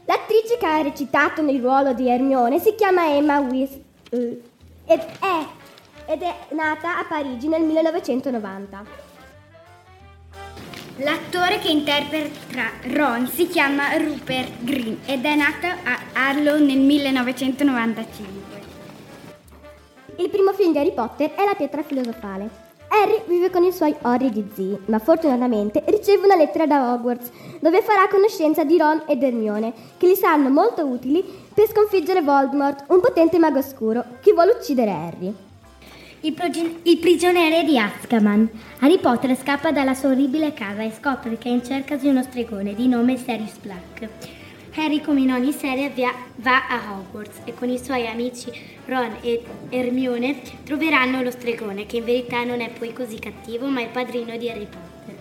L'attrice 0.06 0.58
che 0.60 0.66
ha 0.68 0.80
recitato 0.84 1.42
nel 1.42 1.60
ruolo 1.60 1.94
di 1.94 2.08
Hermione 2.08 2.60
si 2.60 2.76
chiama 2.76 3.10
Emma 3.10 3.40
Wis 3.40 3.72
eh, 4.12 4.42
ed 4.86 5.00
è, 5.00 5.46
ed 6.08 6.22
è 6.22 6.34
nata 6.52 6.98
a 6.98 7.06
Parigi 7.06 7.48
nel 7.48 7.62
1990. 7.62 9.06
L'attore 11.00 11.60
che 11.60 11.70
interpreta 11.70 12.72
Ron 12.94 13.28
si 13.28 13.48
chiama 13.48 13.98
Rupert 13.98 14.64
Green 14.64 15.00
ed 15.06 15.26
è 15.26 15.36
nato 15.36 15.68
a 15.68 16.00
Harlow 16.14 16.58
nel 16.58 16.80
1995. 16.80 18.56
Il 20.18 20.30
primo 20.30 20.54
film 20.54 20.72
di 20.72 20.80
Harry 20.80 20.94
Potter 20.94 21.36
è 21.36 21.46
La 21.46 21.54
pietra 21.54 21.84
filosofale. 21.84 22.66
Harry 22.90 23.22
vive 23.28 23.52
con 23.52 23.64
i 23.64 23.72
suoi 23.72 23.96
orridi 24.02 24.50
zii, 24.56 24.86
ma 24.86 24.98
fortunatamente 24.98 25.84
riceve 25.88 26.26
una 26.26 26.36
lettera 26.36 26.66
da 26.66 26.94
Hogwarts, 26.94 27.30
dove 27.60 27.82
farà 27.82 28.08
conoscenza 28.08 28.64
di 28.64 28.78
Ron 28.78 29.04
ed 29.06 29.22
Hermione, 29.22 29.74
che 29.98 30.10
gli 30.10 30.16
saranno 30.16 30.50
molto 30.50 30.86
utili 30.86 31.24
per 31.54 31.68
sconfiggere 31.68 32.22
Voldemort, 32.22 32.86
un 32.88 33.02
potente 33.02 33.38
mago 33.38 33.60
oscuro 33.60 34.04
che 34.22 34.34
vuole 34.34 34.54
uccidere 34.54 34.92
Harry. 34.92 35.47
Il, 36.22 36.34
proge- 36.34 36.80
il 36.82 36.98
prigioniere 36.98 37.64
di 37.64 37.78
Azkaban. 37.78 38.50
Harry 38.80 38.98
Potter 38.98 39.38
scappa 39.38 39.72
dalla 39.72 39.94
sua 39.94 40.10
orribile 40.10 40.52
casa 40.52 40.82
e 40.82 40.92
scopre 40.92 41.38
che 41.38 41.48
è 41.48 41.52
in 41.52 41.64
cerca 41.64 41.96
di 41.96 42.08
uno 42.08 42.24
stregone 42.24 42.74
di 42.74 42.88
nome 42.88 43.18
Sirius 43.18 43.58
Black. 43.62 44.10
Harry, 44.74 45.00
come 45.00 45.22
in 45.22 45.32
ogni 45.32 45.52
serie, 45.52 45.90
via- 45.90 46.16
va 46.38 46.68
a 46.68 46.92
Hogwarts 46.92 47.42
e 47.44 47.54
con 47.54 47.70
i 47.70 47.78
suoi 47.78 48.08
amici 48.08 48.52
Ron 48.86 49.18
e 49.22 49.44
Hermione 49.70 50.42
troveranno 50.64 51.22
lo 51.22 51.30
stregone, 51.30 51.86
che 51.86 51.98
in 51.98 52.06
verità 52.06 52.44
non 52.44 52.62
è 52.62 52.70
poi 52.72 52.94
così 52.94 53.20
cattivo, 53.20 53.68
ma 53.68 53.82
è 53.82 53.84
il 53.84 53.90
padrino 53.90 54.36
di 54.38 54.50
Harry 54.50 54.66
Potter. 54.68 55.16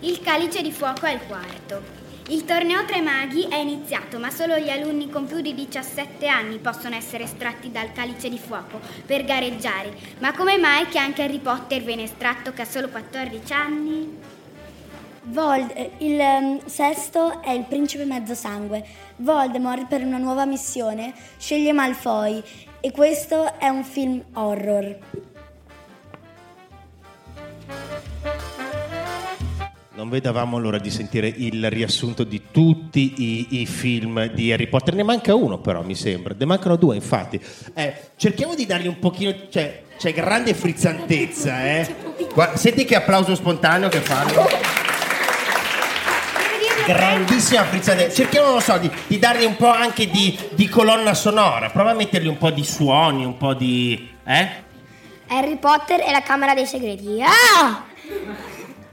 Il 0.00 0.20
calice 0.20 0.60
di 0.60 0.70
fuoco 0.70 1.06
è 1.06 1.14
il 1.14 1.20
quarto. 1.26 2.03
Il 2.28 2.46
torneo 2.46 2.86
Tre 2.86 3.02
Maghi 3.02 3.46
è 3.50 3.56
iniziato, 3.56 4.18
ma 4.18 4.30
solo 4.30 4.56
gli 4.56 4.70
alunni 4.70 5.10
con 5.10 5.26
più 5.26 5.42
di 5.42 5.54
17 5.54 6.26
anni 6.26 6.56
possono 6.56 6.94
essere 6.94 7.24
estratti 7.24 7.70
dal 7.70 7.92
calice 7.92 8.30
di 8.30 8.38
fuoco 8.38 8.80
per 9.04 9.26
gareggiare. 9.26 9.92
Ma 10.20 10.32
come 10.32 10.56
mai 10.56 10.88
che 10.88 10.98
anche 10.98 11.22
Harry 11.22 11.38
Potter 11.38 11.82
viene 11.82 12.04
estratto 12.04 12.54
che 12.54 12.62
ha 12.62 12.64
solo 12.64 12.88
14 12.88 13.52
anni? 13.52 14.18
Vold- 15.24 15.72
eh, 15.74 15.90
il 15.98 16.18
ehm, 16.18 16.64
sesto 16.64 17.42
è 17.42 17.50
il 17.50 17.64
principe 17.64 18.06
mezzosangue. 18.06 18.82
Voldemort 19.16 19.86
per 19.86 20.02
una 20.02 20.16
nuova 20.16 20.46
missione 20.46 21.12
sceglie 21.36 21.72
Malfoy 21.72 22.42
e 22.80 22.90
questo 22.90 23.58
è 23.58 23.68
un 23.68 23.84
film 23.84 24.24
horror. 24.32 25.33
Non 29.96 30.08
vedavamo 30.08 30.58
l'ora 30.58 30.78
di 30.78 30.90
sentire 30.90 31.28
il 31.28 31.70
riassunto 31.70 32.24
di 32.24 32.42
tutti 32.50 33.14
i, 33.18 33.60
i 33.60 33.66
film 33.66 34.26
di 34.32 34.52
Harry 34.52 34.66
Potter. 34.66 34.92
Ne 34.94 35.04
manca 35.04 35.36
uno, 35.36 35.58
però, 35.58 35.82
mi 35.82 35.94
sembra. 35.94 36.34
Ne 36.36 36.44
mancano 36.46 36.74
due, 36.74 36.96
infatti. 36.96 37.40
Eh, 37.74 37.94
cerchiamo 38.16 38.56
di 38.56 38.66
dargli 38.66 38.88
un 38.88 38.98
pochino. 38.98 39.32
Cioè, 39.48 39.84
c'è 39.96 40.12
grande 40.12 40.52
frizzantezza, 40.52 41.64
eh. 41.64 41.94
Guarda, 42.34 42.56
senti 42.56 42.84
che 42.84 42.96
applauso 42.96 43.36
spontaneo 43.36 43.88
che 43.88 44.00
fanno. 44.00 44.48
Grandissima 46.86 47.62
frizzantezza. 47.62 48.14
Cerchiamo, 48.16 48.46
non 48.46 48.54
lo 48.56 48.60
so, 48.62 48.76
di, 48.78 48.90
di 49.06 49.18
dargli 49.20 49.44
un 49.44 49.54
po' 49.54 49.70
anche 49.70 50.10
di, 50.10 50.36
di 50.54 50.68
colonna 50.68 51.14
sonora. 51.14 51.70
Prova 51.70 51.92
a 51.92 51.94
mettergli 51.94 52.26
un 52.26 52.36
po' 52.38 52.50
di 52.50 52.64
suoni, 52.64 53.24
un 53.24 53.36
po' 53.36 53.54
di. 53.54 54.08
eh? 54.26 54.48
Harry 55.28 55.56
Potter 55.56 56.00
e 56.00 56.10
la 56.10 56.22
Camera 56.22 56.52
dei 56.52 56.66
Segreti. 56.66 57.22
Ah! 57.22 57.84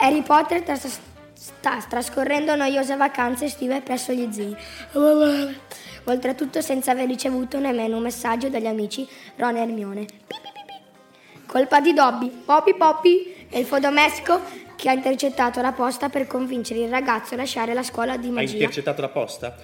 Harry 0.01 0.21
Potter 0.23 0.61
tras- 0.63 0.99
sta 1.33 1.77
trascorrendo 1.87 2.55
noiose 2.55 2.95
vacanze 2.95 3.45
estive 3.45 3.81
presso 3.81 4.11
gli 4.13 4.27
zii. 4.31 4.55
Oltretutto 6.05 6.61
senza 6.61 6.91
aver 6.91 7.07
ricevuto 7.07 7.59
nemmeno 7.59 7.97
un 7.97 8.03
messaggio 8.03 8.49
dagli 8.49 8.65
amici 8.65 9.07
Ron 9.37 9.55
e 9.57 9.61
Hermione. 9.61 10.05
Colpa 11.45 11.79
di 11.81 11.93
Dobby, 11.93 12.29
Poppy 12.29 12.75
Poppy, 12.75 13.45
elfo 13.49 13.79
domestico 13.79 14.41
che 14.75 14.89
ha 14.89 14.93
intercettato 14.93 15.61
la 15.61 15.73
posta 15.73 16.09
per 16.09 16.25
convincere 16.25 16.79
il 16.79 16.89
ragazzo 16.89 17.35
a 17.35 17.37
lasciare 17.37 17.73
la 17.73 17.83
scuola 17.83 18.17
di 18.17 18.27
Hai 18.27 18.33
magia. 18.33 18.53
intercettato 18.53 19.01
la 19.01 19.09
posta? 19.09 19.55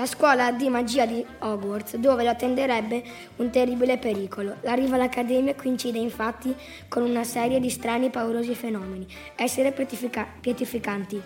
La 0.00 0.06
scuola 0.06 0.50
di 0.50 0.70
magia 0.70 1.04
di 1.04 1.22
Hogwarts, 1.40 1.96
dove 1.96 2.24
lo 2.24 2.30
attenderebbe 2.30 3.02
un 3.36 3.50
terribile 3.50 3.98
pericolo. 3.98 4.56
L'arrivo 4.62 4.94
all'accademia 4.94 5.54
coincide 5.54 5.98
infatti 5.98 6.56
con 6.88 7.02
una 7.02 7.22
serie 7.22 7.60
di 7.60 7.68
strani 7.68 8.06
e 8.06 8.08
paurosi 8.10 8.54
fenomeni, 8.54 9.06
essere 9.36 9.72
pietifica- 9.72 10.26
pietificanti. 10.40 11.20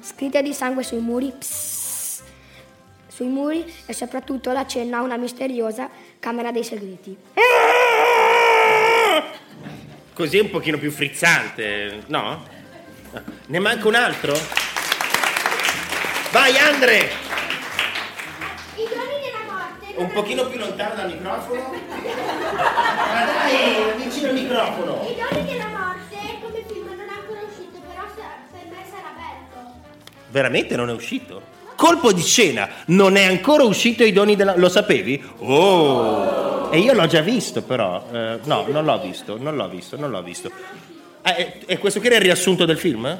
Scritte 0.00 0.40
di 0.40 0.54
sangue 0.54 0.82
sui 0.82 1.00
muri, 1.00 1.34
psst, 1.38 2.22
sui 3.08 3.28
muri 3.28 3.70
e 3.84 3.92
soprattutto 3.92 4.50
l'accenno 4.50 4.96
a 4.96 5.02
una 5.02 5.18
misteriosa 5.18 5.90
camera 6.18 6.50
dei 6.50 6.64
segreti. 6.64 7.14
Così 10.14 10.38
è 10.38 10.40
un 10.40 10.48
pochino 10.48 10.78
più 10.78 10.90
frizzante, 10.90 12.04
no? 12.06 12.42
Ne 13.48 13.58
manca 13.58 13.86
un 13.86 13.96
altro? 13.96 14.72
Vai 16.34 16.58
Andre! 16.58 16.98
I 18.74 18.88
doni 18.92 19.20
della 19.22 19.44
morte. 19.52 19.94
Un 19.94 20.10
pochino 20.10 20.46
più 20.46 20.58
lontano 20.58 20.96
dal 20.96 21.06
microfono. 21.06 21.62
Ma 21.62 23.24
dai, 23.24 24.02
vicino 24.02 24.30
al 24.30 24.34
microfono. 24.34 25.06
I 25.08 25.14
doni 25.14 25.44
della 25.44 25.68
morte 25.68 26.16
come 26.42 26.64
film 26.66 26.86
non 26.88 27.06
è 27.08 27.12
ancora 27.20 27.40
uscito, 27.48 27.78
però 27.86 28.02
per 28.50 28.66
me 28.68 28.84
sarà 28.90 29.12
bello. 29.14 29.74
Veramente 30.30 30.74
non 30.74 30.90
è 30.90 30.92
uscito? 30.92 31.40
Colpo 31.76 32.10
di 32.12 32.22
scena, 32.22 32.68
non 32.86 33.14
è 33.14 33.26
ancora 33.26 33.62
uscito 33.62 34.02
i 34.02 34.10
doni 34.10 34.34
della... 34.34 34.56
Lo 34.56 34.68
sapevi? 34.68 35.24
Oh! 35.38 36.68
E 36.72 36.78
io 36.80 36.94
l'ho 36.94 37.06
già 37.06 37.20
visto 37.20 37.62
però. 37.62 38.08
Eh, 38.10 38.40
no, 38.42 38.66
non 38.70 38.84
l'ho 38.84 38.98
visto, 38.98 39.38
non 39.38 39.54
l'ho 39.54 39.68
visto, 39.68 39.96
non 39.96 40.10
l'ho 40.10 40.22
visto. 40.22 40.50
Ah, 41.22 41.36
e, 41.36 41.60
e 41.64 41.78
questo 41.78 42.00
qui 42.00 42.08
era 42.08 42.16
il 42.16 42.22
riassunto 42.22 42.64
del 42.64 42.76
film? 42.76 43.18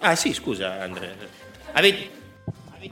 Ah 0.00 0.14
sì, 0.16 0.34
scusa 0.34 0.82
Andre. 0.82 1.16
Avete... 1.72 2.20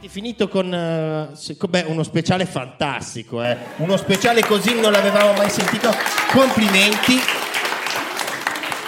Avete 0.01 0.15
finito 0.15 0.49
con, 0.49 0.73
eh, 0.73 1.57
beh, 1.69 1.85
uno 1.89 2.03
speciale 2.05 2.47
fantastico, 2.47 3.45
eh. 3.45 3.55
uno 3.77 3.99
speciale 3.99 4.41
così 4.41 4.81
non 4.81 4.93
l'avevamo 4.93 5.35
mai 5.35 5.51
sentito. 5.51 5.91
Complimenti. 6.33 7.19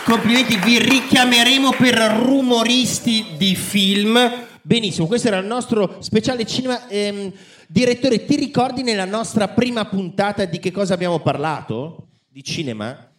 Complimenti, 0.06 0.56
vi 0.56 0.78
richiameremo 0.78 1.72
per 1.72 1.96
rumoristi 1.98 3.34
di 3.36 3.54
film. 3.54 4.46
Benissimo, 4.62 5.06
questo 5.06 5.28
era 5.28 5.36
il 5.36 5.44
nostro 5.44 5.96
speciale 5.98 6.46
cinema. 6.46 6.88
Ehm, 6.88 7.30
direttore, 7.68 8.24
ti 8.24 8.36
ricordi 8.36 8.82
nella 8.82 9.04
nostra 9.04 9.48
prima 9.48 9.84
puntata 9.84 10.46
di 10.46 10.58
che 10.60 10.70
cosa 10.70 10.94
abbiamo 10.94 11.20
parlato? 11.20 12.06
Di 12.26 12.42
cinema? 12.42 13.11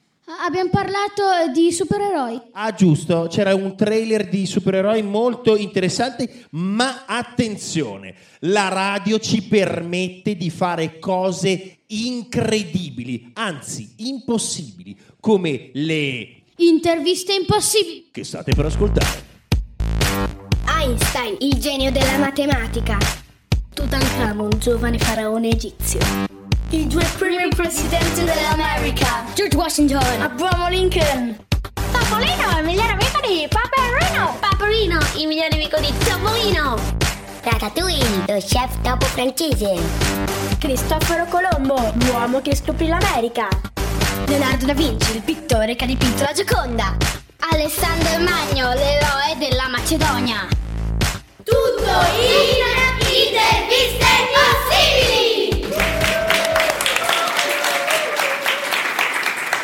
Abbiamo 0.45 0.69
parlato 0.69 1.21
eh, 1.23 1.51
di 1.51 1.71
supereroi. 1.71 2.39
Ah, 2.53 2.73
giusto, 2.73 3.27
c'era 3.29 3.53
un 3.55 3.75
trailer 3.75 4.27
di 4.29 4.45
supereroi 4.45 5.01
molto 5.03 5.55
interessante, 5.55 6.45
ma 6.51 7.03
attenzione, 7.05 8.15
la 8.41 8.67
radio 8.69 9.19
ci 9.19 9.43
permette 9.43 10.35
di 10.35 10.49
fare 10.49 10.99
cose 10.99 11.79
incredibili, 11.87 13.31
anzi 13.33 13.93
impossibili, 13.97 14.97
come 15.19 15.69
le 15.73 16.41
Interviste 16.55 17.33
impossibili. 17.33 18.09
che 18.11 18.23
state 18.23 18.53
per 18.53 18.65
ascoltare. 18.65 19.31
Einstein, 20.67 21.35
il 21.39 21.55
genio 21.59 21.91
della 21.91 22.17
matematica. 22.17 22.97
Tutankhamon, 23.73 24.49
giovane 24.59 24.99
faraone 24.99 25.49
egizio. 25.49 25.99
I 26.73 26.87
due 26.87 27.05
primi 27.19 27.47
presidenti 27.49 28.23
dell'America. 28.23 29.23
George 29.35 29.55
Washington. 29.55 30.01
Abraham 30.19 30.71
Lincoln. 30.71 31.37
Topolino, 31.91 32.57
il 32.57 32.65
migliore 32.65 32.93
amico 32.93 33.19
di 33.21 33.47
Paperino. 33.47 34.37
Paperino, 34.39 34.97
il 35.17 35.27
migliore 35.27 35.49
amico 35.53 35.79
di 35.79 35.93
Topolino. 35.99 36.75
Ratatouille, 37.43 38.23
lo 38.25 38.39
chef 38.39 38.81
topo 38.81 39.05
francese. 39.05 39.79
Cristoforo 40.57 41.27
Colombo, 41.29 41.93
l'uomo 42.07 42.41
che 42.41 42.55
scoprì 42.55 42.87
l'America. 42.87 43.47
Leonardo 44.25 44.65
da 44.65 44.73
Vinci, 44.73 45.15
il 45.15 45.21
pittore 45.21 45.75
che 45.75 45.83
ha 45.83 45.87
dipinto 45.87 46.23
la 46.23 46.31
Gioconda. 46.31 46.97
Alessandro 47.51 48.17
Magno, 48.17 48.73
l'eroe 48.73 49.37
della 49.37 49.67
Macedonia. 49.69 50.47
Tutto 51.43 51.93
in 52.17 52.65
interviste 53.27 54.07
impossibili! 54.25 55.42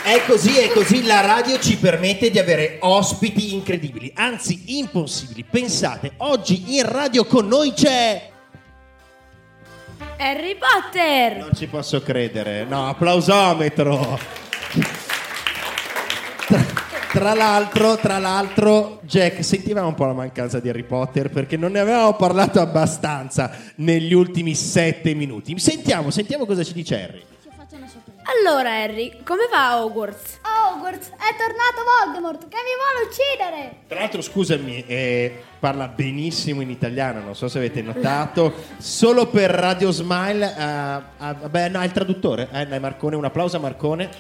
È 0.10 0.26
così, 0.26 0.58
è 0.58 0.70
così, 0.70 1.04
la 1.06 1.22
radio 1.22 1.60
ci 1.60 1.78
permette 1.78 2.32
di 2.32 2.40
avere 2.40 2.78
ospiti 2.80 3.54
incredibili, 3.54 4.12
anzi 4.16 4.80
impossibili. 4.80 5.46
Pensate, 5.48 6.14
oggi 6.18 6.78
in 6.78 6.92
radio 6.92 7.26
con 7.26 7.48
noi 7.48 7.74
c'è... 7.74 8.28
Harry 10.18 10.58
Potter! 10.58 11.38
Non 11.38 11.52
ci 11.54 11.68
posso 11.68 12.02
credere, 12.02 12.64
no, 12.64 12.90
applausometro. 12.90 14.18
Tra, 16.48 16.66
tra 17.12 17.34
l'altro, 17.36 17.96
tra 17.98 18.18
l'altro, 18.18 19.02
Jack, 19.04 19.44
sentivamo 19.44 19.90
un 19.90 19.94
po' 19.94 20.06
la 20.06 20.14
mancanza 20.14 20.60
di 20.60 20.70
Harry 20.70 20.86
Potter 20.86 21.30
perché 21.30 21.56
non 21.56 21.74
ne 21.74 21.82
avevamo 21.82 22.16
parlato 22.16 22.60
abbastanza 22.60 23.56
negli 23.76 24.14
ultimi 24.14 24.56
sette 24.56 25.14
minuti. 25.14 25.60
Sentiamo, 25.60 26.10
sentiamo 26.10 26.48
cosa 26.48 26.64
ci 26.64 26.74
dice 26.74 27.00
Harry. 27.00 27.24
Allora, 28.30 28.84
Harry, 28.84 29.24
come 29.24 29.48
va 29.50 29.70
a 29.70 29.84
Hogwarts? 29.84 30.38
Hogwarts, 30.44 31.08
è 31.08 31.36
tornato 31.36 31.84
Voldemort 32.06 32.48
che 32.48 32.58
mi 32.58 32.76
vuole 32.78 33.08
uccidere! 33.10 33.78
Tra 33.88 34.02
l'altro, 34.02 34.22
scusami, 34.22 34.86
eh, 34.86 35.44
parla 35.58 35.88
benissimo 35.88 36.62
in 36.62 36.70
italiano, 36.70 37.22
non 37.22 37.36
so 37.36 37.48
se 37.48 37.58
avete 37.58 37.82
notato. 37.82 38.54
Solo 38.78 39.26
per 39.26 39.50
Radio 39.50 39.90
Smile, 39.90 40.46
eh, 40.46 40.62
ah, 40.62 41.04
vabbè, 41.18 41.70
no, 41.70 41.82
è 41.82 41.86
il 41.86 41.92
traduttore, 41.92 42.50
eh, 42.54 42.68
dai, 42.68 42.80
Marcone, 42.80 43.16
un 43.16 43.26
applauso 43.26 43.58
a 43.58 43.62
Marcone. 43.62 44.12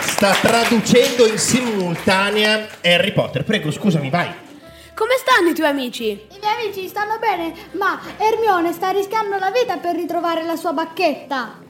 Sta 0.00 0.32
traducendo 0.40 1.26
in 1.26 1.36
simultanea 1.36 2.66
Harry 2.82 3.12
Potter. 3.12 3.44
Prego, 3.44 3.70
scusami, 3.70 4.08
vai. 4.08 4.46
Come 4.94 5.16
stanno 5.18 5.50
i 5.50 5.54
tuoi 5.54 5.68
amici? 5.68 6.06
I 6.06 6.38
miei 6.40 6.64
amici 6.64 6.88
stanno 6.88 7.18
bene, 7.18 7.52
ma 7.72 8.00
Hermione 8.16 8.72
sta 8.72 8.88
rischiando 8.88 9.36
la 9.36 9.50
vita 9.50 9.76
per 9.76 9.94
ritrovare 9.94 10.44
la 10.44 10.56
sua 10.56 10.72
bacchetta. 10.72 11.66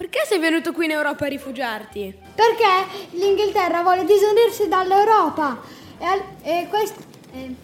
Perché 0.00 0.20
sei 0.26 0.38
venuto 0.38 0.72
qui 0.72 0.86
in 0.86 0.92
Europa 0.92 1.26
a 1.26 1.28
rifugiarti? 1.28 2.14
Perché 2.34 2.64
l'Inghilterra 3.10 3.82
vuole 3.82 4.06
disunirsi 4.06 4.66
dall'Europa. 4.66 5.60
E, 5.98 6.04
al- 6.06 6.24
e 6.40 6.66
questo... 6.70 7.00
eh, 7.34 7.54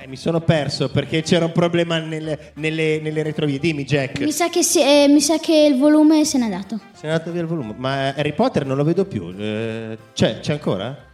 Eh, 0.00 0.06
mi 0.06 0.14
sono 0.16 0.40
perso 0.40 0.90
perché 0.90 1.22
c'era 1.22 1.44
un 1.46 1.50
problema 1.52 1.98
nelle, 1.98 2.52
nelle- 2.54 3.00
nelle 3.00 3.22
retrovie. 3.24 3.58
Dimmi, 3.58 3.84
Jack. 3.84 4.20
Mi 4.20 4.30
sa, 4.30 4.48
che 4.48 4.62
si- 4.62 4.80
eh, 4.80 5.06
mi 5.08 5.20
sa 5.20 5.38
che 5.38 5.52
il 5.56 5.76
volume 5.76 6.24
se 6.24 6.38
n'è 6.38 6.44
andato. 6.44 6.78
Se 6.94 7.06
n'è 7.06 7.12
andato 7.12 7.32
via 7.32 7.40
il 7.40 7.48
volume. 7.48 7.74
Ma 7.76 8.08
Harry 8.14 8.32
Potter 8.32 8.64
non 8.64 8.76
lo 8.76 8.84
vedo 8.84 9.04
più. 9.04 9.34
Eh, 9.36 9.98
c'è, 10.12 10.38
c'è 10.38 10.52
ancora? 10.52 11.06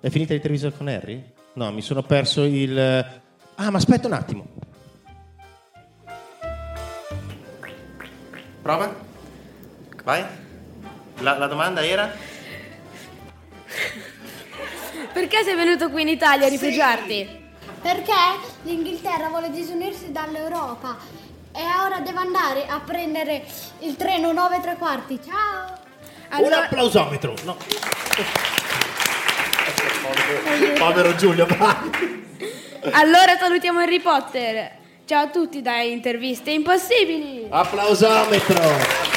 È 0.00 0.08
finita 0.08 0.32
l'intervista 0.32 0.70
con 0.70 0.88
Harry? 0.88 1.22
No, 1.54 1.70
mi 1.72 1.82
sono 1.82 2.02
perso 2.02 2.42
il. 2.44 2.78
Ah, 2.78 3.70
ma 3.70 3.76
aspetta 3.76 4.06
un 4.06 4.14
attimo. 4.14 4.46
Prova? 8.62 8.94
Vai? 10.02 10.24
La, 11.18 11.36
la 11.36 11.46
domanda 11.46 11.84
era? 11.84 12.10
Perché 15.12 15.42
sei 15.42 15.54
venuto 15.54 15.90
qui 15.90 16.02
in 16.02 16.08
Italia 16.08 16.46
a 16.46 16.48
rifugiarti? 16.48 17.38
Perché 17.82 18.12
l'Inghilterra 18.62 19.28
vuole 19.28 19.50
disunirsi 19.50 20.12
dall'Europa 20.12 20.96
e 21.52 21.62
ora 21.84 22.00
deve 22.00 22.18
andare 22.18 22.66
a 22.66 22.80
prendere 22.80 23.44
il 23.80 23.96
treno 23.96 24.32
9 24.32 24.56
e 24.56 24.60
tre 24.60 24.76
quarti. 24.76 25.20
Ciao! 25.22 25.78
Un 26.42 26.52
applausometro. 26.52 27.34
No. 27.44 27.56
Povero 30.78 31.14
Giulio, 31.16 31.46
vai. 31.46 32.24
Allora 32.92 33.36
salutiamo 33.38 33.80
Harry 33.80 34.00
Potter. 34.00 34.78
Ciao 35.04 35.24
a 35.24 35.28
tutti 35.28 35.60
da 35.60 35.80
Interviste 35.80 36.50
Impossibili. 36.52 37.46
Applausometro. 37.48 39.08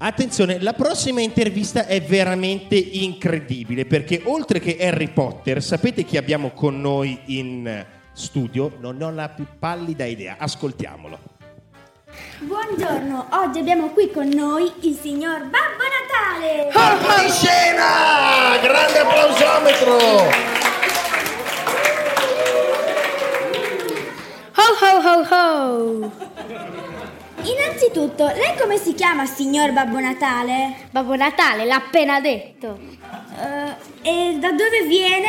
Attenzione, 0.00 0.60
la 0.60 0.74
prossima 0.74 1.20
intervista 1.20 1.86
è 1.86 2.00
veramente 2.00 2.76
incredibile 2.76 3.84
perché 3.84 4.22
oltre 4.24 4.60
che 4.60 4.76
Harry 4.80 5.08
Potter, 5.08 5.62
sapete 5.62 6.04
chi 6.04 6.16
abbiamo 6.16 6.50
con 6.50 6.80
noi 6.80 7.18
in 7.26 7.84
studio? 8.12 8.76
Non 8.80 9.00
ho 9.02 9.10
la 9.10 9.28
più 9.28 9.44
pallida 9.58 10.04
idea, 10.04 10.36
ascoltiamolo. 10.38 11.27
Buongiorno, 12.40 13.26
oggi 13.30 13.58
abbiamo 13.58 13.88
qui 13.88 14.10
con 14.10 14.28
noi 14.28 14.72
il 14.80 14.96
signor 15.00 15.40
Babbo 15.44 15.82
Natale. 15.82 16.70
Colpo 16.72 17.20
di 17.22 17.30
scena! 17.30 18.56
Grande 18.62 18.98
applausometro! 18.98 19.96
Ho 24.54 24.68
ho 24.80 25.00
ho 25.02 25.26
ho! 25.28 26.12
Innanzitutto, 27.42 28.26
lei 28.26 28.56
come 28.60 28.76
si 28.78 28.94
chiama, 28.94 29.24
signor 29.26 29.72
Babbo 29.72 29.98
Natale? 29.98 30.88
Babbo 30.90 31.14
Natale, 31.16 31.64
l'ha 31.64 31.76
appena 31.76 32.20
detto. 32.20 32.78
Eh, 33.40 33.74
e 34.02 34.36
da 34.38 34.50
dove 34.50 34.82
viene? 34.86 35.28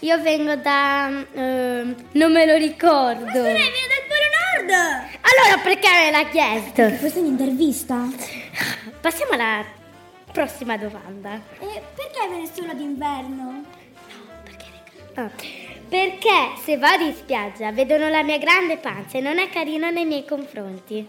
Io 0.00 0.20
vengo 0.22 0.54
da... 0.56 1.08
ehm, 1.32 1.94
non 2.12 2.32
me 2.32 2.46
lo 2.46 2.56
ricordo. 2.56 3.24
Lei 3.24 3.52
viene 3.52 3.86
dal 3.88 4.04
Polo! 4.08 4.29
Allora 4.76 5.60
perché 5.62 5.88
me 5.88 6.10
l'ha 6.10 6.28
chiesto? 6.28 6.96
Questa 6.98 7.18
è 7.18 7.22
un'intervista. 7.22 8.08
Passiamo 9.00 9.32
alla 9.32 9.64
prossima 10.32 10.76
domanda. 10.76 11.40
E 11.58 11.82
perché 11.94 12.28
viene 12.28 12.48
solo 12.52 12.72
d'inverno? 12.74 13.64
Ah, 15.14 15.30
perché 15.88 16.52
se 16.62 16.78
vado 16.78 17.04
in 17.04 17.14
spiaggia 17.14 17.72
vedono 17.72 18.08
la 18.08 18.22
mia 18.22 18.38
grande 18.38 18.76
pancia 18.76 19.18
e 19.18 19.20
non 19.20 19.38
è 19.38 19.48
carino 19.48 19.90
nei 19.90 20.04
miei 20.04 20.24
confronti. 20.24 21.04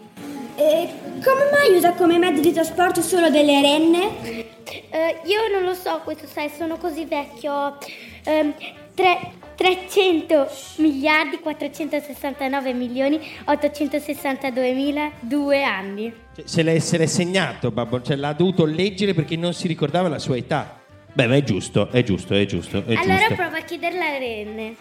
E 0.56 0.88
come 1.24 1.50
mai 1.50 1.74
usa 1.76 1.92
come 1.92 2.18
mezzo 2.18 2.40
di 2.40 2.52
trasporto 2.52 3.00
solo 3.00 3.30
delle 3.30 3.60
renne? 3.60 4.50
Eh, 4.90 5.20
io 5.24 5.48
non 5.52 5.62
lo 5.62 5.74
so, 5.74 6.00
questo 6.02 6.26
sai, 6.26 6.50
sono 6.50 6.76
così 6.78 7.04
vecchio. 7.04 7.78
Ehm, 8.24 8.54
tre- 8.94 9.40
300 9.54 10.48
miliardi 10.76 11.38
469 11.38 12.72
milioni 12.72 13.20
862 13.44 14.72
mila 14.72 15.10
due 15.20 15.62
anni. 15.62 16.12
Cioè, 16.34 16.46
Se 16.46 16.62
l'è, 16.62 16.78
se 16.78 16.98
l'è 16.98 17.06
segnato, 17.06 17.70
Babbo, 17.70 18.02
cioè 18.02 18.16
l'ha 18.16 18.32
dovuto 18.32 18.64
leggere 18.64 19.14
perché 19.14 19.36
non 19.36 19.52
si 19.54 19.66
ricordava 19.66 20.08
la 20.08 20.18
sua 20.18 20.36
età. 20.36 20.80
Beh, 21.12 21.26
ma 21.26 21.36
è 21.36 21.42
giusto, 21.42 21.90
è 21.90 22.02
giusto, 22.02 22.34
è 22.34 22.46
giusto, 22.46 22.84
è 22.86 22.94
allora 22.94 23.18
giusto. 23.18 23.34
prova 23.34 23.58
a 23.58 23.62
chiederla 23.62 24.06
a 24.06 24.18
Renne. 24.18 24.76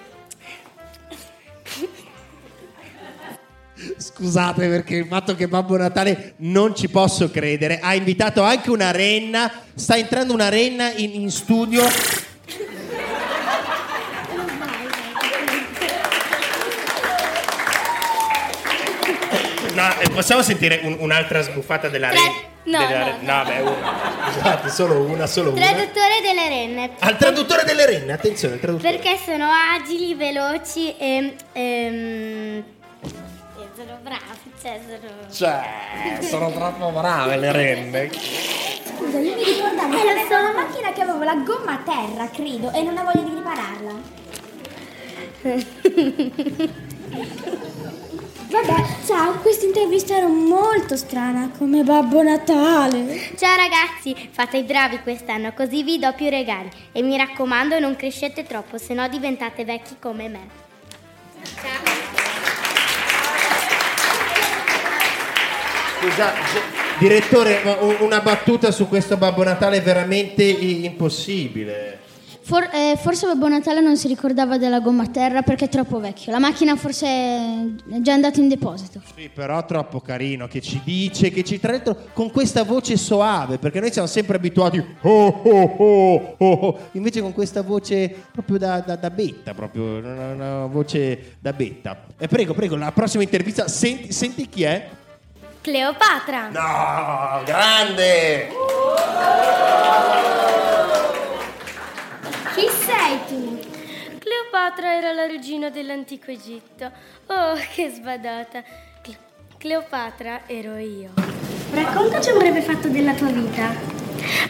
Scusate 3.98 4.68
perché 4.68 4.96
il 4.96 5.08
fatto 5.08 5.36
che 5.36 5.48
Babbo 5.48 5.76
Natale 5.76 6.36
non 6.38 6.76
ci 6.76 6.88
posso 6.88 7.32
credere, 7.32 7.80
ha 7.80 7.96
invitato 7.96 8.44
anche 8.44 8.70
una 8.70 8.92
renna, 8.92 9.52
sta 9.74 9.98
entrando 9.98 10.34
una 10.34 10.50
renna 10.50 10.92
in, 10.94 11.22
in 11.22 11.32
studio. 11.32 11.84
No, 19.82 20.00
eh, 20.00 20.10
possiamo 20.12 20.44
sentire 20.44 20.80
un- 20.84 20.96
un'altra 21.00 21.42
sbuffata 21.42 21.88
della 21.90 22.10
renna? 22.10 22.32
no, 22.66 22.86
della 22.86 23.00
no, 23.00 23.06
re- 23.06 23.18
no, 23.22 23.44
beh, 23.46 23.60
una. 23.62 24.28
Infatti, 24.28 24.70
solo 24.70 25.00
una, 25.02 25.26
solo 25.26 25.50
una. 25.52 25.60
Traduttore 25.60 26.22
delle 26.22 26.48
renne. 26.50 26.92
Al 27.00 27.18
traduttore 27.18 27.64
delle 27.64 27.86
renne, 27.88 28.14
attenzione, 28.14 28.54
il 28.56 28.60
traduttore. 28.62 28.92
Perché 28.92 29.18
sono 29.26 29.48
agili, 29.50 30.14
veloci 30.14 30.96
e... 30.98 31.34
ehm, 31.54 32.64
e 33.02 33.68
sono 33.76 33.98
bravi, 34.04 34.52
cioè 34.62 34.80
sono... 34.86 35.32
Cioè, 35.32 36.20
sono 36.30 36.52
troppo 36.52 36.92
brave 36.92 37.38
le 37.38 37.52
renne. 37.52 38.10
Scusa, 38.12 39.18
io 39.18 39.34
mi 39.36 39.44
ricordavo 39.44 39.96
che 39.96 40.08
era 40.10 40.40
una 40.42 40.54
macchina 40.54 40.94
che 40.94 41.02
aveva 41.02 41.26
la 41.26 41.36
gomma 41.38 41.72
a 41.74 41.80
terra, 41.84 42.30
credo, 42.30 42.72
e 42.72 42.84
non 42.84 42.96
ho 43.00 43.04
voglia 43.04 43.24
di 43.28 43.34
ripararla. 43.34 44.20
Vabbè, 48.52 48.86
ciao, 49.06 49.36
questa 49.40 49.64
intervista 49.64 50.14
era 50.18 50.28
molto 50.28 50.98
strana, 50.98 51.50
come 51.58 51.84
Babbo 51.84 52.22
Natale. 52.22 53.32
Ciao 53.38 53.56
ragazzi, 53.56 54.14
fate 54.30 54.58
i 54.58 54.64
bravi 54.64 55.00
quest'anno 55.00 55.54
così 55.54 55.84
vi 55.84 55.98
do 55.98 56.12
più 56.14 56.30
regali. 56.30 56.70
E 56.92 57.02
mi 57.02 57.16
raccomando 57.16 57.80
non 57.80 57.96
crescete 57.96 58.44
troppo, 58.44 58.78
se 58.78 58.94
no 58.94 59.08
diventate 59.08 59.64
vecchi 59.64 59.96
come 60.02 60.28
me. 60.28 60.50
Scusa, 66.02 66.34
direttore, 67.00 67.62
una 68.02 68.20
battuta 68.20 68.72
su 68.72 68.90
questo 68.90 69.16
Babbo 69.16 69.46
Natale 69.46 69.78
è 69.78 69.82
veramente 69.82 70.44
impossibile. 70.44 72.01
For- 72.52 72.70
eh, 72.74 72.98
forse 72.98 73.28
Babbo 73.28 73.48
Natale 73.48 73.80
non 73.80 73.96
si 73.96 74.10
ricordava 74.10 74.58
della 74.58 74.82
gomma 74.82 75.04
a 75.04 75.08
terra 75.08 75.42
perché 75.42 75.66
è 75.66 75.70
troppo 75.70 76.02
vecchio. 76.02 76.34
La 76.34 76.40
macchina 76.40 76.76
forse 76.76 77.08
è 77.08 78.02
già 78.02 78.12
andata 78.12 78.42
in 78.42 78.50
deposito. 78.50 79.02
Sì, 79.16 79.30
però 79.34 79.64
troppo 79.64 80.02
carino 80.02 80.50
che 80.50 80.60
ci 80.60 80.82
dice, 80.84 81.30
che 81.30 81.46
ci 81.46 81.62
tra 81.62 81.72
l'altro 81.72 81.96
con 82.12 82.30
questa 82.30 82.66
voce 82.66 82.98
soave, 82.98 83.58
perché 83.58 83.80
noi 83.80 83.94
siamo 83.94 84.10
sempre 84.10 84.36
abituati 84.36 84.86
oh, 85.00 85.28
oh, 85.28 85.76
oh, 85.78 86.36
oh, 86.38 86.46
oh. 86.46 86.80
invece 86.92 87.22
con 87.22 87.32
questa 87.32 87.62
voce 87.62 88.14
proprio 88.34 88.58
da, 88.58 88.82
da- 88.82 88.98
da 88.98 89.10
betta, 89.10 89.54
proprio 89.54 90.00
una, 90.00 90.34
una 90.34 90.66
voce 90.66 91.38
da 91.40 91.54
betta. 91.54 92.04
E 92.18 92.28
prego, 92.28 92.54
prego, 92.54 92.76
la 92.76 92.92
prossima 92.92 93.24
intervista, 93.24 93.70
senti, 93.70 94.12
senti 94.12 94.50
chi 94.50 94.64
è? 94.64 94.90
Cleopatra. 95.62 96.50
No, 96.50 97.44
grande! 97.46 98.50
Chi 98.50 98.92
sei 103.12 103.20
tu? 103.28 103.60
Cleopatra 104.18 104.96
era 104.96 105.12
la 105.12 105.26
regina 105.26 105.70
dell'antico 105.70 106.32
Egitto. 106.32 106.92
Oh, 107.28 107.56
che 107.74 107.90
sbadata. 107.90 108.64
Cle- 109.02 109.18
Cleopatra 109.58 110.48
ero 110.48 110.78
io. 110.78 111.12
Raccontaci 111.72 112.32
un 112.32 112.38
breve 112.38 112.62
fatto 112.62 112.88
della 112.88 113.14
tua 113.14 113.30
vita. 113.30 114.00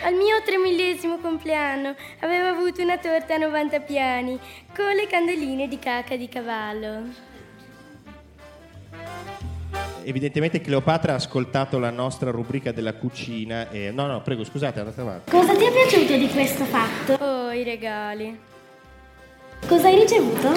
Al 0.04 0.14
mio 0.14 0.42
tremillesimo 0.44 1.18
compleanno 1.20 1.96
avevo 2.20 2.48
avuto 2.48 2.82
una 2.82 2.98
torta 2.98 3.36
a 3.36 3.38
90 3.38 3.80
piani 3.82 4.38
con 4.76 4.94
le 4.94 5.08
candeline 5.08 5.68
di 5.68 5.80
caca 5.80 6.16
di 6.16 6.28
cavallo. 6.28 7.30
Evidentemente 10.04 10.62
Cleopatra 10.62 11.14
ha 11.14 11.16
ascoltato 11.16 11.78
la 11.80 11.92
nostra 11.92 12.32
rubrica 12.32 12.72
della 12.72 12.94
cucina 12.96 13.70
e... 13.70 13.92
No, 13.92 14.08
no, 14.08 14.22
prego, 14.22 14.44
scusate, 14.44 14.80
andate 14.80 15.00
avanti. 15.00 15.32
Cosa 15.32 15.56
ti 15.56 15.64
è 15.64 15.72
piaciuto 15.72 16.18
di 16.18 16.28
questo 16.28 16.66
fatto? 16.66 17.14
Oh, 17.24 17.52
i 17.52 17.64
regali. 17.64 18.50
Cosa 19.68 19.88
hai 19.88 19.96
ricevuto? 19.96 20.50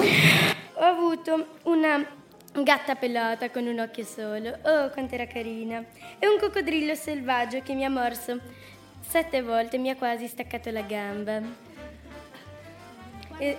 Ho 0.73 0.83
avuto 0.83 1.47
una 1.63 2.05
gatta 2.63 2.95
pelata 2.95 3.49
con 3.49 3.65
un 3.65 3.79
occhio 3.79 4.03
solo. 4.03 4.57
Oh, 4.63 4.89
quant'era 4.89 5.25
carina. 5.25 5.83
E 6.19 6.27
un 6.27 6.37
coccodrillo 6.37 6.95
selvaggio 6.95 7.61
che 7.61 7.73
mi 7.73 7.85
ha 7.85 7.89
morso 7.89 8.39
sette 9.07 9.41
volte 9.41 9.77
e 9.77 9.79
mi 9.79 9.89
ha 9.89 9.95
quasi 9.95 10.27
staccato 10.27 10.69
la 10.71 10.81
gamba. 10.81 11.41
E 13.37 13.57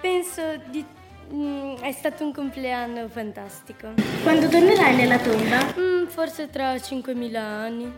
penso 0.00 0.42
di... 0.70 0.84
mm, 1.32 1.76
è 1.76 1.92
stato 1.92 2.24
un 2.24 2.32
compleanno 2.32 3.08
fantastico. 3.08 3.92
Quando 4.22 4.48
tornerai 4.48 4.96
nella 4.96 5.18
tomba? 5.18 5.74
Mm, 5.78 6.06
forse 6.06 6.50
tra 6.50 6.74
5.000 6.74 7.36
anni. 7.36 7.92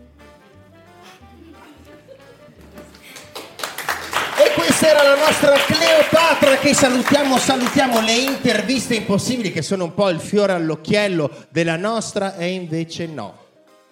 E 4.75 4.77
questa 4.77 5.01
era 5.01 5.15
la 5.15 5.25
nostra 5.25 5.53
Cleopatra 5.53 6.57
che 6.57 6.75
salutiamo, 6.75 7.39
salutiamo 7.39 8.01
le 8.01 8.17
interviste 8.17 8.97
impossibili 8.97 9.53
che 9.53 9.63
sono 9.63 9.85
un 9.85 9.95
po' 9.95 10.09
il 10.09 10.19
fiore 10.19 10.53
all'occhiello 10.53 11.31
della 11.51 11.77
nostra 11.77 12.37
e 12.37 12.49
invece 12.49 13.07
no. 13.07 13.39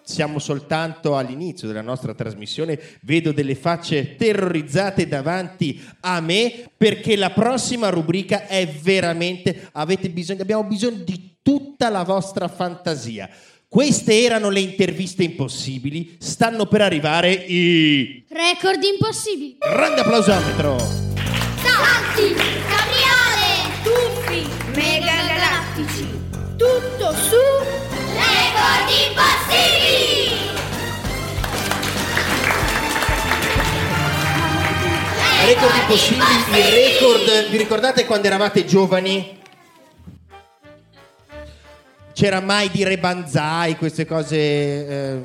Siamo 0.03 0.41
soltanto 0.41 1.17
all'inizio 1.17 1.69
della 1.69 1.83
nostra 1.83 2.15
trasmissione, 2.15 2.81
vedo 3.03 3.31
delle 3.31 3.55
facce 3.55 4.17
terrorizzate 4.17 5.07
davanti 5.07 5.81
a 6.01 6.21
me 6.21 6.69
perché 6.77 7.15
la 7.15 7.31
prossima 7.31 7.89
rubrica 7.89 8.49
è 8.49 8.67
veramente, 8.67 9.69
avete 9.75 10.11
bisogno, 10.11 10.43
abbiamo 10.43 10.65
bisogno 10.65 11.05
di 11.05 11.37
tutta 11.43 11.91
la 11.91 12.03
vostra 12.03 12.49
fantasia. 12.49 13.31
Queste 13.73 14.21
erano 14.23 14.51
le 14.51 14.61
interviste 14.61 15.23
impossibili, 15.23 16.19
stanno 16.21 16.67
per 16.67 16.83
arrivare 16.83 17.33
i... 17.33 18.23
Record 18.29 18.83
impossibili. 18.83 19.57
Grande 19.59 20.03
applausometro! 20.03 20.77
Salti, 20.77 22.35
capriole, 22.69 23.73
Tuffi, 23.83 24.47
mega 24.75 25.15
galattici, 25.27 26.07
tutto 26.59 27.15
su 27.17 27.41
record 28.13 28.91
impossibili. 29.09 30.37
Record 35.47 35.75
impossibili, 35.77 36.35
i 36.51 36.71
record. 36.71 37.49
Vi 37.49 37.57
ricordate 37.57 38.05
quando 38.05 38.27
eravate 38.27 38.67
giovani? 38.67 39.41
C'era 42.13 42.41
mai 42.41 42.69
dire 42.71 42.99
banzai, 42.99 43.77
queste 43.77 44.05
cose. 44.07 44.37
eh, 44.37 45.23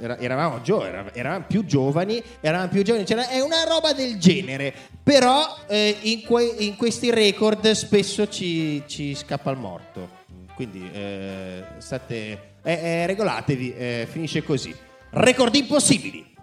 era- 0.00 0.18
eravamo, 0.18 0.60
gio- 0.60 0.84
era- 0.84 1.06
eravamo 1.14 1.44
più 1.48 1.64
giovani, 1.64 2.22
eravamo 2.40 2.68
più 2.68 2.82
giovani, 2.82 3.04
c'era, 3.04 3.28
è 3.28 3.40
una 3.40 3.64
roba 3.64 3.92
del 3.94 4.18
genere. 4.18 4.74
Però 5.02 5.56
eh, 5.68 5.96
in, 6.02 6.22
que- 6.22 6.54
in 6.58 6.76
questi 6.76 7.10
record 7.10 7.70
spesso 7.70 8.28
ci, 8.28 8.82
ci 8.86 9.14
scappa 9.14 9.50
il 9.50 9.58
morto. 9.58 10.24
Quindi 10.54 10.88
eh, 10.92 11.62
state. 11.78 12.54
eh, 12.62 12.72
eh, 12.72 13.06
regolatevi, 13.06 13.74
eh, 13.74 14.08
finisce 14.10 14.42
così. 14.42 14.74
Record 15.10 15.54
impossibili. 15.54 16.34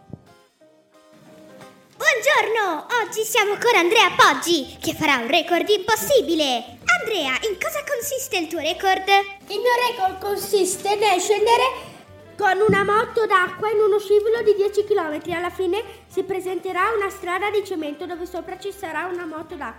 Buongiorno, 1.97 2.85
oggi 3.03 3.23
siamo 3.23 3.53
con 3.53 3.75
Andrea 3.75 4.11
Poggi 4.15 4.77
che 4.79 4.93
farà 4.93 5.17
un 5.17 5.27
record 5.27 5.67
impossibile. 5.69 6.77
Andrea, 7.03 7.37
in 7.49 7.57
cosa 7.59 7.83
consiste 7.85 8.37
il 8.37 8.47
tuo 8.47 8.59
record? 8.59 9.03
Il 9.47 9.59
mio 9.59 9.75
record 9.89 10.19
consiste 10.19 10.95
nel 10.95 11.19
scendere 11.19 11.91
con 12.37 12.57
una 12.65 12.85
moto 12.85 13.25
d'acqua 13.25 13.69
in 13.69 13.79
uno 13.79 13.99
scivolo 13.99 14.41
di 14.41 14.55
10 14.55 14.85
km. 14.85 15.35
Alla 15.35 15.49
fine 15.49 15.83
si 16.07 16.23
presenterà 16.23 16.93
una 16.95 17.09
strada 17.09 17.49
di 17.49 17.61
cemento 17.65 18.05
dove 18.05 18.25
sopra 18.25 18.57
ci 18.57 18.71
sarà 18.71 19.09
una 19.11 19.25
moto 19.25 19.55
da, 19.55 19.75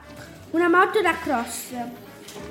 una 0.50 0.68
moto 0.68 1.00
da 1.00 1.16
cross 1.16 1.72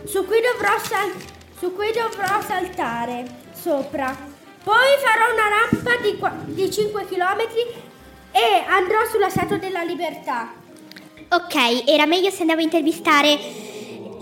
su 0.06 0.26
cui 0.26 0.42
dovrò, 0.42 0.76
sal- 0.80 1.22
su 1.60 1.72
cui 1.76 1.92
dovrò 1.92 2.42
saltare 2.42 3.26
sopra. 3.54 4.18
Poi 4.64 4.98
farò 5.04 5.34
una 5.34 5.50
rampa 5.50 6.02
di, 6.02 6.56
di 6.56 6.72
5 6.72 7.06
km 7.06 7.42
e 8.32 8.64
andrò 8.68 9.06
sulla 9.06 9.30
Statua 9.30 9.58
della 9.58 9.84
Libertà. 9.84 10.52
Ok, 11.30 11.88
era 11.88 12.08
meglio 12.08 12.32
se 12.32 12.42
andavo 12.42 12.62
a 12.62 12.64
intervistare 12.64 13.72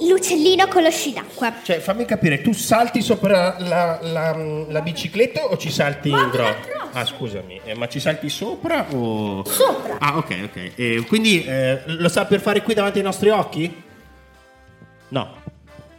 l'uccellino 0.07 0.67
con 0.67 0.83
lo 0.83 0.89
sci 0.91 1.13
d'acqua. 1.13 1.53
Cioè, 1.63 1.79
fammi 1.79 2.05
capire, 2.05 2.41
tu 2.41 2.53
salti 2.53 3.01
sopra 3.01 3.55
la, 3.59 3.99
la- 4.01 4.35
la 4.67 4.81
bicicletta 4.81 5.45
o 5.45 5.57
ci 5.57 5.69
salti 5.71 6.09
in 6.09 6.29
grotta? 6.31 6.89
Ah, 6.93 7.05
scusami, 7.05 7.61
eh, 7.63 7.73
ma 7.75 7.87
ci 7.87 7.99
salti 7.99 8.27
sopra 8.29 8.85
o... 8.93 9.43
Sopra. 9.45 9.97
Ah, 9.99 10.17
ok, 10.17 10.37
ok. 10.45 10.71
E 10.75 11.03
quindi 11.07 11.43
eh, 11.43 11.81
lo 11.85 12.09
sa 12.09 12.25
per 12.25 12.41
fare 12.41 12.61
qui 12.61 12.73
davanti 12.73 12.97
ai 12.97 13.03
nostri 13.03 13.29
occhi? 13.29 13.83
No. 15.09 15.39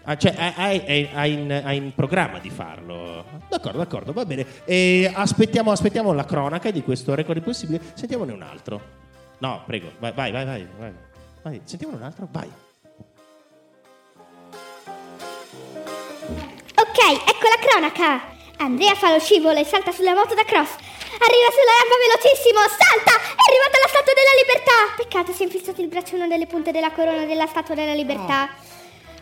Ah, 0.04 0.16
cioè, 0.16 0.34
hai, 0.56 0.82
hai- 0.86 1.08
hai 1.14 1.32
in, 1.32 1.62
hai 1.64 1.76
in 1.76 1.94
programma 1.94 2.38
di 2.40 2.50
farlo? 2.50 3.24
D'accordo, 3.48 3.78
d'accordo, 3.78 4.12
va 4.12 4.24
bene. 4.24 4.44
E 4.64 5.10
aspettiamo, 5.14 5.70
aspettiamo 5.70 6.12
la 6.12 6.24
cronaca 6.24 6.70
di 6.70 6.82
questo 6.82 7.14
record 7.14 7.38
impossibile. 7.38 7.80
Sentiamone 7.94 8.32
un 8.32 8.42
altro. 8.42 8.80
No, 9.38 9.62
prego, 9.64 9.92
vai, 9.98 10.12
vai, 10.12 10.32
vai, 10.32 10.44
vai. 10.44 10.66
vai. 10.78 10.92
Vai, 11.42 11.60
sentiamone 11.64 11.98
un 12.00 12.04
altro, 12.04 12.28
vai. 12.32 12.50
Ok, 17.02 17.10
ecco 17.10 17.48
la 17.48 17.58
cronaca. 17.58 18.22
Andrea 18.58 18.94
fa 18.94 19.10
lo 19.10 19.18
scivolo 19.18 19.58
e 19.58 19.64
salta 19.64 19.90
sulla 19.90 20.14
moto 20.14 20.34
da 20.34 20.44
cross. 20.44 20.70
Arriva 20.70 21.50
sulla 21.50 21.74
rampa 21.82 21.98
velocissimo, 21.98 22.60
salta! 22.60 23.18
È 23.18 23.42
arrivata 23.50 23.76
alla 23.76 23.88
Statua 23.88 24.12
della 24.14 24.38
Libertà! 24.38 24.78
Peccato 24.96 25.32
si 25.32 25.42
è 25.42 25.46
infissato 25.46 25.80
il 25.80 25.88
braccio 25.88 26.14
in 26.14 26.20
una 26.22 26.28
delle 26.28 26.46
punte 26.46 26.70
della 26.70 26.92
corona 26.92 27.24
della 27.24 27.48
Statua 27.48 27.74
della 27.74 27.94
Libertà. 27.94 28.50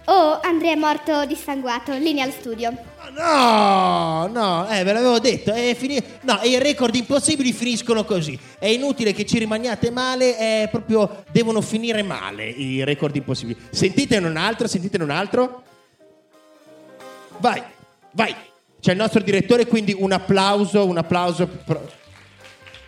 Oh, 0.06 0.40
Andrea 0.42 0.72
è 0.72 0.76
morto 0.76 1.24
dissanguato, 1.24 1.92
linea 1.92 2.24
al 2.24 2.32
studio. 2.32 2.70
No, 3.16 4.26
no, 4.26 4.68
eh, 4.68 4.84
ve 4.84 4.92
l'avevo 4.92 5.18
detto. 5.18 5.50
È 5.50 5.74
fini- 5.74 6.02
no, 6.22 6.38
i 6.42 6.58
record 6.58 6.94
impossibili 6.94 7.50
finiscono 7.54 8.04
così. 8.04 8.38
È 8.58 8.66
inutile 8.66 9.14
che 9.14 9.24
ci 9.24 9.38
rimaniate 9.38 9.90
male, 9.90 10.36
è 10.36 10.68
proprio 10.70 11.24
devono 11.32 11.62
finire 11.62 12.02
male 12.02 12.46
i 12.46 12.84
record 12.84 13.16
impossibili. 13.16 13.58
Sentitene 13.70 14.26
un 14.26 14.36
altro, 14.36 14.68
sentitene 14.68 15.02
un 15.02 15.10
altro. 15.10 15.62
Vai, 17.40 17.62
vai. 18.12 18.34
C'è 18.80 18.92
il 18.92 18.98
nostro 18.98 19.20
direttore, 19.20 19.66
quindi 19.66 19.94
un 19.98 20.12
applauso, 20.12 20.86
un 20.86 20.96
applauso 20.98 21.46
pro- 21.46 21.90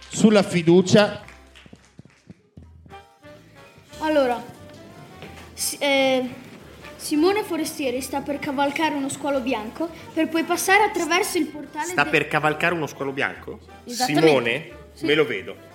sulla 0.08 0.42
fiducia. 0.42 1.22
Allora, 3.98 4.42
si- 5.54 5.76
eh, 5.78 6.28
Simone 6.96 7.42
Forestieri 7.42 8.00
sta 8.00 8.20
per 8.20 8.38
cavalcare 8.38 8.94
uno 8.94 9.08
squalo 9.08 9.40
bianco 9.40 9.88
per 10.12 10.28
poi 10.28 10.44
passare 10.44 10.84
attraverso 10.84 11.38
il 11.38 11.46
portale 11.46 11.86
Sta 11.86 12.04
de- 12.04 12.10
per 12.10 12.28
cavalcare 12.28 12.74
uno 12.74 12.86
squalo 12.86 13.12
bianco? 13.12 13.58
Esattamente. 13.84 14.26
Simone? 14.28 14.70
Sì. 14.94 15.06
Me 15.06 15.14
lo 15.14 15.24
vedo. 15.26 15.70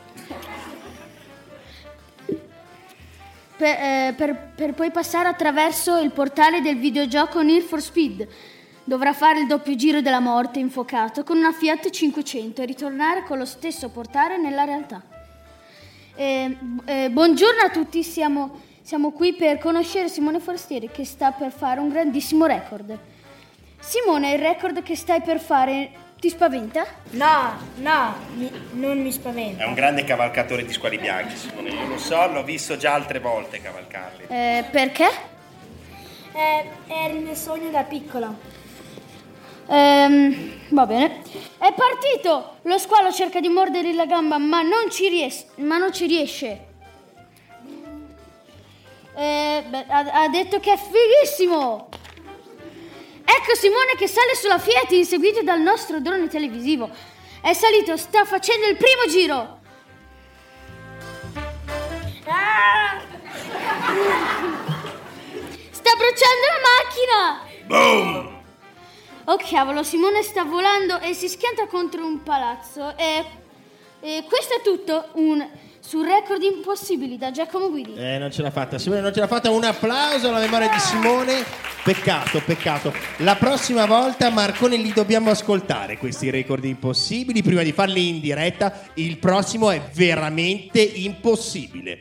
per, 3.57 3.69
eh, 3.79 4.13
per- 4.15 4.51
per 4.55 4.73
poi 4.73 4.91
passare 4.91 5.27
attraverso 5.29 5.97
il 5.97 6.11
portale 6.11 6.61
del 6.61 6.77
videogioco 6.77 7.41
Need 7.41 7.63
for 7.63 7.81
Speed. 7.81 8.27
Dovrà 8.88 9.12
fare 9.12 9.41
il 9.41 9.47
doppio 9.47 9.76
giro 9.76 10.00
della 10.00 10.21
morte 10.21 10.60
infuocato 10.60 11.26
con 11.26 11.36
una 11.36 11.52
Fiat 11.52 11.89
500 11.89 12.62
e 12.62 12.65
ritornare 12.65 13.23
con 13.23 13.38
lo 13.38 13.43
stesso 13.43 13.89
portale 13.89 14.38
nella 14.38 14.63
realtà. 14.63 15.02
Eh, 16.15 16.58
eh, 16.86 17.10
buongiorno 17.10 17.63
a 17.63 17.69
tutti, 17.69 18.02
siamo, 18.02 18.62
siamo 18.82 19.12
qui 19.12 19.34
per 19.34 19.58
conoscere 19.58 20.08
Simone 20.08 20.39
Forestieri 20.39 20.89
che 20.89 21.04
sta 21.04 21.32
per 21.32 21.52
fare 21.52 21.82
un 21.82 21.89
grandissimo 21.89 22.45
record. 22.45 22.97
Simone, 23.78 24.32
il 24.32 24.39
record 24.39 24.82
che 24.84 24.95
stai 24.95 25.21
per 25.21 25.41
fare 25.41 25.91
ti 26.17 26.30
spaventa? 26.30 26.86
No, 27.10 27.58
no, 27.80 28.15
mi- 28.36 28.52
non 28.71 29.02
mi 29.02 29.12
spaventa. 29.12 29.65
È 29.65 29.67
un 29.67 29.73
grande 29.73 30.06
cavalcatore 30.06 30.63
di 30.63 30.71
squali 30.71 30.97
bianchi, 30.97 31.36
Simone. 31.36 31.71
Io 31.71 31.88
lo 31.88 31.97
so, 31.97 32.26
l'ho 32.32 32.45
visto 32.45 32.78
già 32.78 32.93
altre 32.93 33.19
volte 33.19 33.62
cavalcarli. 33.62 34.28
Eh, 34.30 34.63
perché? 34.71 35.10
Eh, 36.32 36.69
era 36.88 37.13
il 37.13 37.19
mio 37.21 37.36
sogno 37.36 37.69
da 37.69 37.84
piccola. 37.84 38.56
Ehm, 39.69 40.51
va 40.69 40.86
bene. 40.86 41.21
È 41.58 41.73
partito! 41.73 42.58
Lo 42.63 42.77
squalo 42.77 43.12
cerca 43.12 43.39
di 43.39 43.49
mordergli 43.49 43.93
la 43.93 44.06
gamba, 44.06 44.38
ma 44.38 44.62
non 44.62 44.89
ci, 44.89 45.10
ries- 45.10 45.45
ma 45.56 45.77
non 45.77 45.91
ci 45.91 46.06
riesce. 46.06 46.65
Eh, 49.15 49.63
beh, 49.67 49.86
ha, 49.88 50.23
ha 50.23 50.27
detto 50.30 50.60
che 50.60 50.73
è 50.73 50.77
fighissimo! 50.77 51.89
Ecco 53.30 53.56
Simone 53.56 53.95
che 53.97 54.08
sale 54.08 54.36
sulla 54.36 54.58
Fiat 54.58 54.91
inseguito 54.91 55.43
dal 55.43 55.60
nostro 55.60 55.99
drone 55.99 56.27
televisivo. 56.27 56.89
È 57.41 57.53
salito, 57.53 57.97
sta 57.97 58.23
facendo 58.23 58.67
il 58.67 58.77
primo 58.77 59.06
giro. 59.10 59.60
Ah! 62.25 63.01
Sta 65.71 65.91
bruciando 65.95 66.45
la 66.53 66.62
macchina! 66.63 67.41
Boom! 67.65 68.37
Oh 69.29 69.35
cavolo, 69.35 69.83
Simone 69.83 70.23
sta 70.23 70.45
volando 70.45 71.01
e 71.01 71.13
si 71.13 71.27
schianta 71.27 71.67
contro 71.67 72.05
un 72.05 72.23
palazzo. 72.23 72.95
E, 72.95 73.25
e 73.99 74.23
questo 74.25 74.53
è 74.53 74.61
tutto 74.61 75.09
un, 75.15 75.45
su 75.81 76.01
record 76.01 76.41
impossibili 76.41 77.17
da 77.17 77.31
Giacomo 77.31 77.69
Guidi. 77.69 77.93
Eh, 77.97 78.19
non 78.19 78.31
ce 78.31 78.41
l'ha 78.41 78.51
fatta. 78.51 78.79
Simone 78.79 79.01
non 79.01 79.13
ce 79.13 79.19
l'ha 79.19 79.27
fatta. 79.27 79.49
Un 79.49 79.65
applauso 79.65 80.29
alla 80.29 80.39
memoria 80.39 80.69
di 80.69 80.79
Simone. 80.79 81.43
Peccato, 81.83 82.41
peccato. 82.45 82.93
La 83.17 83.35
prossima 83.35 83.85
volta, 83.85 84.29
Marcone, 84.29 84.77
li 84.77 84.93
dobbiamo 84.93 85.29
ascoltare 85.29 85.97
questi 85.97 86.29
record 86.29 86.63
impossibili 86.63 87.43
prima 87.43 87.63
di 87.63 87.73
farli 87.73 88.07
in 88.07 88.21
diretta. 88.21 88.91
Il 88.93 89.17
prossimo 89.17 89.71
è 89.71 89.89
veramente 89.91 90.79
impossibile. 90.79 91.99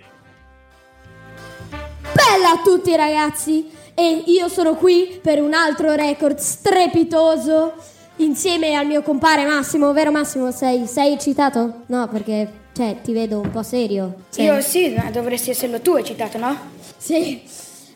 Bella 2.14 2.50
a 2.50 2.62
tutti 2.62 2.94
ragazzi 2.94 3.75
e 3.98 4.24
io 4.26 4.48
sono 4.48 4.74
qui 4.74 5.18
per 5.22 5.40
un 5.40 5.54
altro 5.54 5.94
record 5.94 6.37
strepitoso 6.37 7.72
insieme 8.16 8.74
al 8.74 8.87
mio 8.87 9.00
compare 9.00 9.46
Massimo, 9.46 9.90
vero 9.94 10.11
Massimo? 10.11 10.50
Sei, 10.50 10.87
sei 10.87 11.14
eccitato? 11.14 11.85
No, 11.87 12.06
perché 12.09 12.64
cioè, 12.74 12.98
ti 13.02 13.14
vedo 13.14 13.40
un 13.40 13.50
po' 13.50 13.62
serio. 13.62 14.24
Cioè- 14.30 14.44
Io 14.44 14.61
sì, 14.61 14.94
ma 14.94 15.11
dovresti 15.11 15.48
esserlo 15.48 15.80
tu 15.80 15.94
eccitato, 15.94 16.37
no? 16.37 16.54
Sì. 16.98 17.42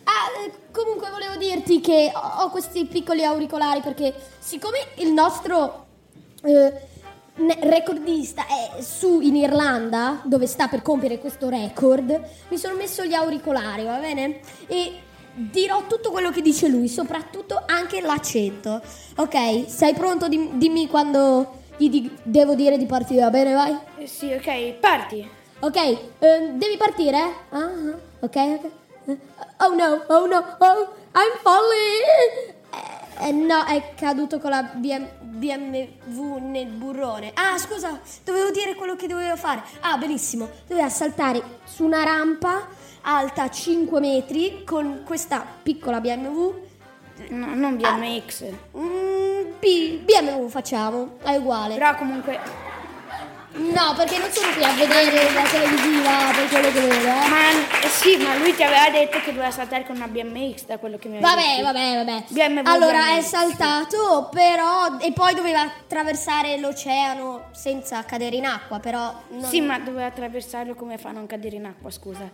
Ah, 0.05 0.51
comunque 0.73 1.11
volevo 1.11 1.37
dirti 1.37 1.81
che 1.81 2.11
ho, 2.15 2.49
questi 2.49 2.87
piccoli 2.87 3.23
auricolari 3.23 3.81
perché 3.83 4.15
siccome 4.39 4.79
il 4.97 5.13
nostro 5.13 5.85
eh, 6.43 6.73
recordista 7.61 8.47
è 8.47 8.81
su 8.81 9.21
in 9.21 9.37
Irlanda, 9.37 10.23
dove 10.25 10.47
sta 10.47 10.67
per 10.67 10.81
compiere 10.81 11.19
questo 11.19 11.51
record, 11.51 12.19
mi 12.49 12.57
sono 12.57 12.75
messo 12.75 13.05
gli 13.05 13.13
auricolari, 13.13 13.85
va 13.85 13.99
bene? 13.99 14.41
E 14.67 14.93
dirò 15.35 15.87
tutto 15.87 16.11
quello 16.11 16.31
che 16.31 16.43
dice 16.43 16.69
lui, 16.69 16.89
soprattutto 16.89 17.63
anche 17.67 18.01
l'accento. 18.01 18.81
Ok, 19.17 19.65
sei 19.69 19.95
pronto? 19.95 20.29
Dim- 20.29 20.53
dimmi 20.55 20.87
quando 20.89 21.59
gli 21.77 21.89
di- 21.89 22.11
devo 22.23 22.55
dire 22.55 22.77
di 22.77 22.87
partire, 22.87 23.23
va 23.23 23.31
bene? 23.31 23.53
Vai. 23.55 23.77
Eh, 23.99 24.07
sì, 24.07 24.33
ok, 24.33 24.73
parti. 24.75 25.29
Ok, 25.61 25.77
eh, 25.77 25.99
devi 26.55 26.77
partire? 26.77 27.19
Ah, 27.51 27.59
ah, 27.59 27.99
ok, 28.21 28.37
ok. 28.37 28.71
Eh, 29.07 29.19
Oh 29.63 29.75
no, 29.75 30.05
oh 30.09 30.27
no, 30.27 30.57
oh, 30.59 30.89
I'm 31.15 31.37
falling! 31.43 32.55
Eh, 32.73 33.29
eh, 33.29 33.33
no, 33.33 33.65
è 33.67 33.93
caduto 33.95 34.39
con 34.39 34.51
la 34.51 34.63
BM 34.63 35.07
BMW 35.21 36.39
nel 36.41 36.67
burrone. 36.67 37.31
Ah, 37.35 37.59
scusa, 37.59 37.99
dovevo 38.25 38.51
dire 38.51 38.75
quello 38.75 38.97
che 38.97 39.07
dovevo 39.07 39.37
fare. 39.37 39.63
Ah, 39.81 39.97
benissimo. 39.99 40.49
Doveva 40.67 40.89
saltare 40.89 41.43
su 41.65 41.85
una 41.85 42.03
rampa 42.05 42.67
alta 43.03 43.49
5 43.51 44.01
metri 44.01 44.63
con 44.65 45.03
questa 45.05 45.45
piccola 45.63 46.01
BMW. 46.01 46.69
No, 47.29 47.55
non 47.55 47.77
BMX. 47.77 48.45
Mm, 48.77 49.51
B- 49.59 49.99
BMW 50.05 50.49
facciamo, 50.49 51.19
è 51.23 51.37
uguale. 51.37 51.75
Però 51.75 51.95
comunque... 51.97 52.69
No, 53.53 53.95
perché 53.97 54.17
non 54.19 54.31
sono 54.31 54.53
qui 54.53 54.63
a 54.63 54.73
vedere 54.75 55.33
la 55.35 55.43
televisiva 55.43 56.11
per 56.33 56.49
quello 56.49 56.69
che 56.71 56.81
vedo, 56.81 57.09
eh. 57.09 57.29
Ma 57.29 57.51
eh, 57.83 57.89
sì, 57.89 58.17
ma 58.19 58.37
lui 58.37 58.55
ti 58.55 58.63
aveva 58.63 58.89
detto 58.91 59.19
che 59.19 59.33
doveva 59.33 59.51
saltare 59.51 59.85
con 59.85 59.97
una 59.97 60.07
BMX 60.07 60.67
da 60.67 60.79
quello 60.79 60.97
che 60.99 61.09
mi 61.09 61.17
aveva 61.17 61.35
Vabbè, 61.35 61.47
detto. 61.57 61.63
vabbè, 61.65 62.05
vabbè. 62.05 62.25
BMW, 62.29 62.69
Allora 62.71 63.09
è 63.09 63.15
BMX. 63.17 63.25
saltato, 63.27 64.29
però. 64.33 64.99
E 65.01 65.11
poi 65.13 65.35
doveva 65.35 65.63
attraversare 65.63 66.59
l'oceano 66.59 67.49
senza 67.51 68.05
cadere 68.05 68.37
in 68.37 68.47
acqua, 68.47 68.79
però. 68.79 69.13
Non, 69.31 69.43
Sì, 69.51 69.61
ma 69.61 69.81
doveva 69.81 70.07
attraversarlo 70.07 70.77
come 70.77 70.97
fa 70.97 71.09
a 71.09 71.13
non 71.13 71.27
cadere 71.27 71.57
in 71.57 71.65
acqua, 71.65 71.91
scusa. 71.91 72.31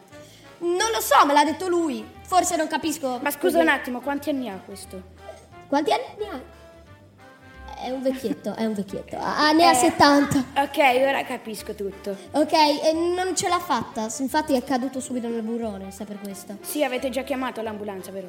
Non 0.58 0.90
lo 0.92 1.00
so, 1.00 1.24
me 1.26 1.32
l'ha 1.32 1.44
detto 1.44 1.68
lui. 1.68 2.06
Forse 2.22 2.56
non 2.56 2.66
capisco. 2.66 3.18
Ma 3.22 3.30
scusa 3.30 3.58
un 3.58 3.68
attimo, 3.68 4.00
quanti 4.00 4.30
anni 4.30 4.48
ha 4.48 4.60
questo? 4.64 5.02
Quanti 5.68 5.92
anni 5.92 6.28
ha? 6.28 6.40
È 7.78 7.90
un 7.90 8.00
vecchietto, 8.02 8.54
è 8.56 8.64
un 8.64 8.72
vecchietto. 8.72 9.16
Ah, 9.20 9.52
ne 9.52 9.66
ha 9.66 9.70
Eh, 9.72 9.74
70. 9.74 10.44
Ok, 10.56 10.78
ora 11.06 11.22
capisco 11.24 11.74
tutto. 11.74 12.16
Ok, 12.32 12.52
e 12.52 12.92
non 12.94 13.36
ce 13.36 13.48
l'ha 13.48 13.58
fatta. 13.60 14.08
Infatti 14.18 14.54
è 14.54 14.64
caduto 14.64 14.98
subito 14.98 15.28
nel 15.28 15.42
burrone, 15.42 15.90
sa 15.92 16.04
per 16.04 16.18
questo. 16.20 16.56
Sì, 16.62 16.82
avete 16.82 17.10
già 17.10 17.22
chiamato 17.22 17.60
l'ambulanza, 17.60 18.10
vero? 18.10 18.28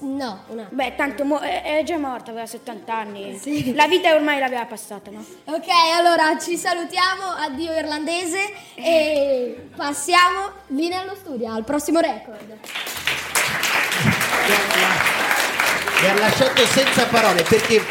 No, 0.00 0.42
un 0.48 0.58
attimo. 0.60 0.66
Beh, 0.70 0.94
tanto 0.96 1.24
mo- 1.24 1.38
è 1.40 1.62
è 1.78 1.82
già 1.84 1.98
morta, 1.98 2.30
aveva 2.30 2.46
70 2.46 2.94
anni. 2.96 3.36
Sì. 3.38 3.74
La 3.74 3.86
vita 3.86 4.12
ormai 4.14 4.38
l'aveva 4.38 4.64
passata, 4.64 5.10
no? 5.10 5.22
Ok, 5.44 5.66
allora 5.96 6.38
ci 6.38 6.56
salutiamo, 6.56 7.24
addio 7.36 7.72
irlandese 7.76 8.38
e 8.74 9.68
passiamo 9.76 10.50
linea 10.68 11.00
allo 11.02 11.14
studio, 11.14 11.52
al 11.52 11.64
prossimo 11.64 12.00
record. 12.00 12.56
Mi 16.00 16.08
ha 16.08 16.14
lasciato 16.14 16.64
senza 16.66 17.06
parole 17.06 17.42
perché 17.42 17.82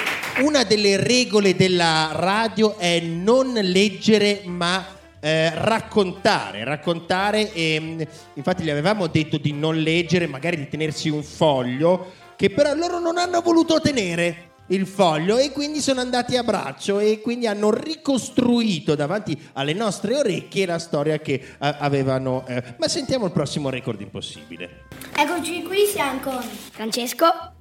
una 0.42 0.64
delle 0.64 0.98
regole 0.98 1.56
della 1.56 2.10
radio 2.14 2.78
è 2.78 3.00
non 3.00 3.54
leggere 3.54 4.42
ma 4.46 4.86
eh, 5.20 5.50
raccontare, 5.54 6.64
raccontare 6.64 7.52
e 7.54 7.80
mh, 7.80 8.08
infatti 8.36 8.64
gli 8.64 8.70
avevamo 8.70 9.08
detto 9.08 9.38
di 9.38 9.52
non 9.52 9.78
leggere, 9.78 10.28
magari 10.28 10.58
di 10.58 10.68
tenersi 10.68 11.10
un 11.10 11.24
foglio 11.24 12.14
che 12.36 12.50
però 12.52 12.74
loro 12.76 13.00
non 13.00 13.18
hanno 13.18 13.42
voluto 13.42 13.82
tenere 13.82 14.46
il 14.68 14.86
foglio 14.86 15.38
e 15.38 15.52
quindi 15.52 15.80
sono 15.80 16.02
andati 16.02 16.36
a 16.36 16.44
braccio 16.44 17.00
e 17.00 17.22
quindi 17.22 17.48
hanno 17.48 17.72
ricostruito 17.72 18.96
davanti 18.96 19.40
alle 19.54 19.74
nostre 19.74 20.16
orecchie 20.16 20.66
la 20.66 20.78
storia 20.78 21.20
che 21.20 21.34
eh, 21.34 21.46
avevano 21.58 22.46
eh, 22.48 22.62
ma 22.78 22.88
sentiamo 22.88 23.26
il 23.26 23.32
prossimo 23.32 23.70
record 23.70 24.02
impossibile 24.02 24.86
Eccoci 25.16 25.64
qui, 25.64 25.86
siamo 25.92 26.20
con 26.20 26.42
Francesco. 26.72 27.57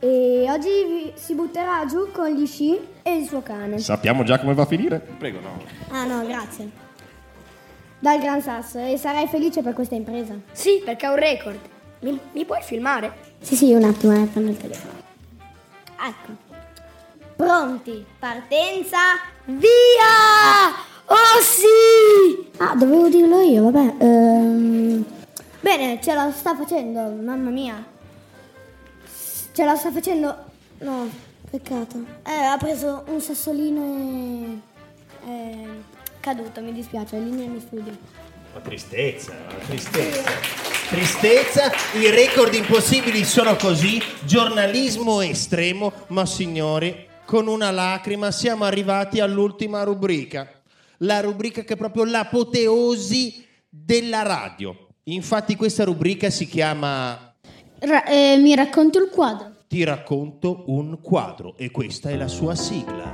E 0.00 0.46
oggi 0.48 1.12
si 1.14 1.34
butterà 1.34 1.84
giù 1.86 2.10
con 2.12 2.28
gli 2.28 2.46
sci 2.46 2.78
e 3.02 3.16
il 3.16 3.26
suo 3.26 3.42
cane. 3.42 3.78
Sappiamo 3.78 4.22
già 4.22 4.38
come 4.38 4.54
va 4.54 4.62
a 4.62 4.66
finire? 4.66 5.00
Prego, 5.18 5.40
no. 5.40 5.60
Ah 5.90 6.04
no, 6.04 6.24
grazie. 6.24 6.70
Dal 7.98 8.20
Gran 8.20 8.40
Sasso 8.40 8.78
e 8.78 8.96
sarai 8.96 9.26
felice 9.26 9.60
per 9.62 9.72
questa 9.72 9.96
impresa. 9.96 10.34
Sì, 10.52 10.80
perché 10.84 11.06
è 11.06 11.08
un 11.08 11.16
record. 11.16 11.58
mi, 12.00 12.18
mi 12.32 12.44
puoi 12.44 12.62
filmare? 12.62 13.12
Sì, 13.40 13.56
sì, 13.56 13.72
un 13.72 13.82
attimo, 13.82 14.12
eh, 14.14 14.26
prendo 14.26 14.50
il 14.50 14.56
telefono. 14.56 14.92
Ecco. 16.00 16.46
Pronti, 17.34 18.04
partenza, 18.18 18.98
via! 19.46 20.68
Oh 21.06 21.40
sì! 21.40 22.50
Ah, 22.58 22.74
dovevo 22.76 23.08
dirlo 23.08 23.40
io, 23.40 23.70
vabbè. 23.70 23.94
ehm, 23.98 25.04
Bene, 25.60 26.00
ce 26.00 26.14
la 26.14 26.30
sta 26.30 26.54
facendo, 26.54 27.00
mamma 27.00 27.50
mia. 27.50 27.84
Ce 29.58 29.64
la 29.64 29.74
sta 29.74 29.90
facendo. 29.90 30.36
No, 30.78 31.10
peccato. 31.50 32.04
Eh, 32.24 32.30
ha 32.30 32.56
preso 32.58 33.02
un 33.08 33.20
sassolino 33.20 34.62
e. 35.26 35.64
è 35.64 35.66
caduto, 36.20 36.60
mi 36.60 36.72
dispiace, 36.72 37.18
linea 37.18 37.46
in 37.46 37.60
studio. 37.60 37.98
Una 38.52 38.62
tristezza, 38.62 39.32
una 39.32 39.58
tristezza. 39.66 40.30
Tristezza, 40.90 41.72
i 41.98 42.08
record 42.08 42.54
impossibili 42.54 43.24
sono 43.24 43.56
così, 43.56 44.00
giornalismo 44.24 45.22
estremo, 45.22 45.92
ma 46.10 46.24
signori, 46.24 47.08
con 47.24 47.48
una 47.48 47.72
lacrima 47.72 48.30
siamo 48.30 48.62
arrivati 48.62 49.18
all'ultima 49.18 49.82
rubrica. 49.82 50.48
La 50.98 51.18
rubrica 51.20 51.62
che 51.64 51.74
è 51.74 51.76
proprio 51.76 52.04
l'apoteosi 52.04 53.44
della 53.68 54.22
radio. 54.22 54.86
Infatti 55.06 55.56
questa 55.56 55.82
rubrica 55.82 56.30
si 56.30 56.46
chiama 56.46 57.28
Ra- 57.80 58.04
eh, 58.04 58.36
mi 58.38 58.54
racconti 58.54 58.98
il 58.98 59.08
quadro. 59.08 59.47
Ti 59.68 59.84
racconto 59.84 60.64
un 60.68 60.98
quadro 61.02 61.52
e 61.58 61.70
questa 61.70 62.08
è 62.08 62.16
la 62.16 62.26
sua 62.26 62.54
sigla. 62.54 63.04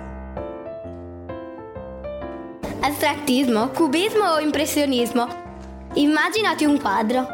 Astrattismo, 2.78 3.70
cubismo 3.70 4.22
o 4.34 4.38
impressionismo? 4.38 5.26
Immaginati 5.94 6.64
un 6.64 6.80
quadro. 6.80 7.26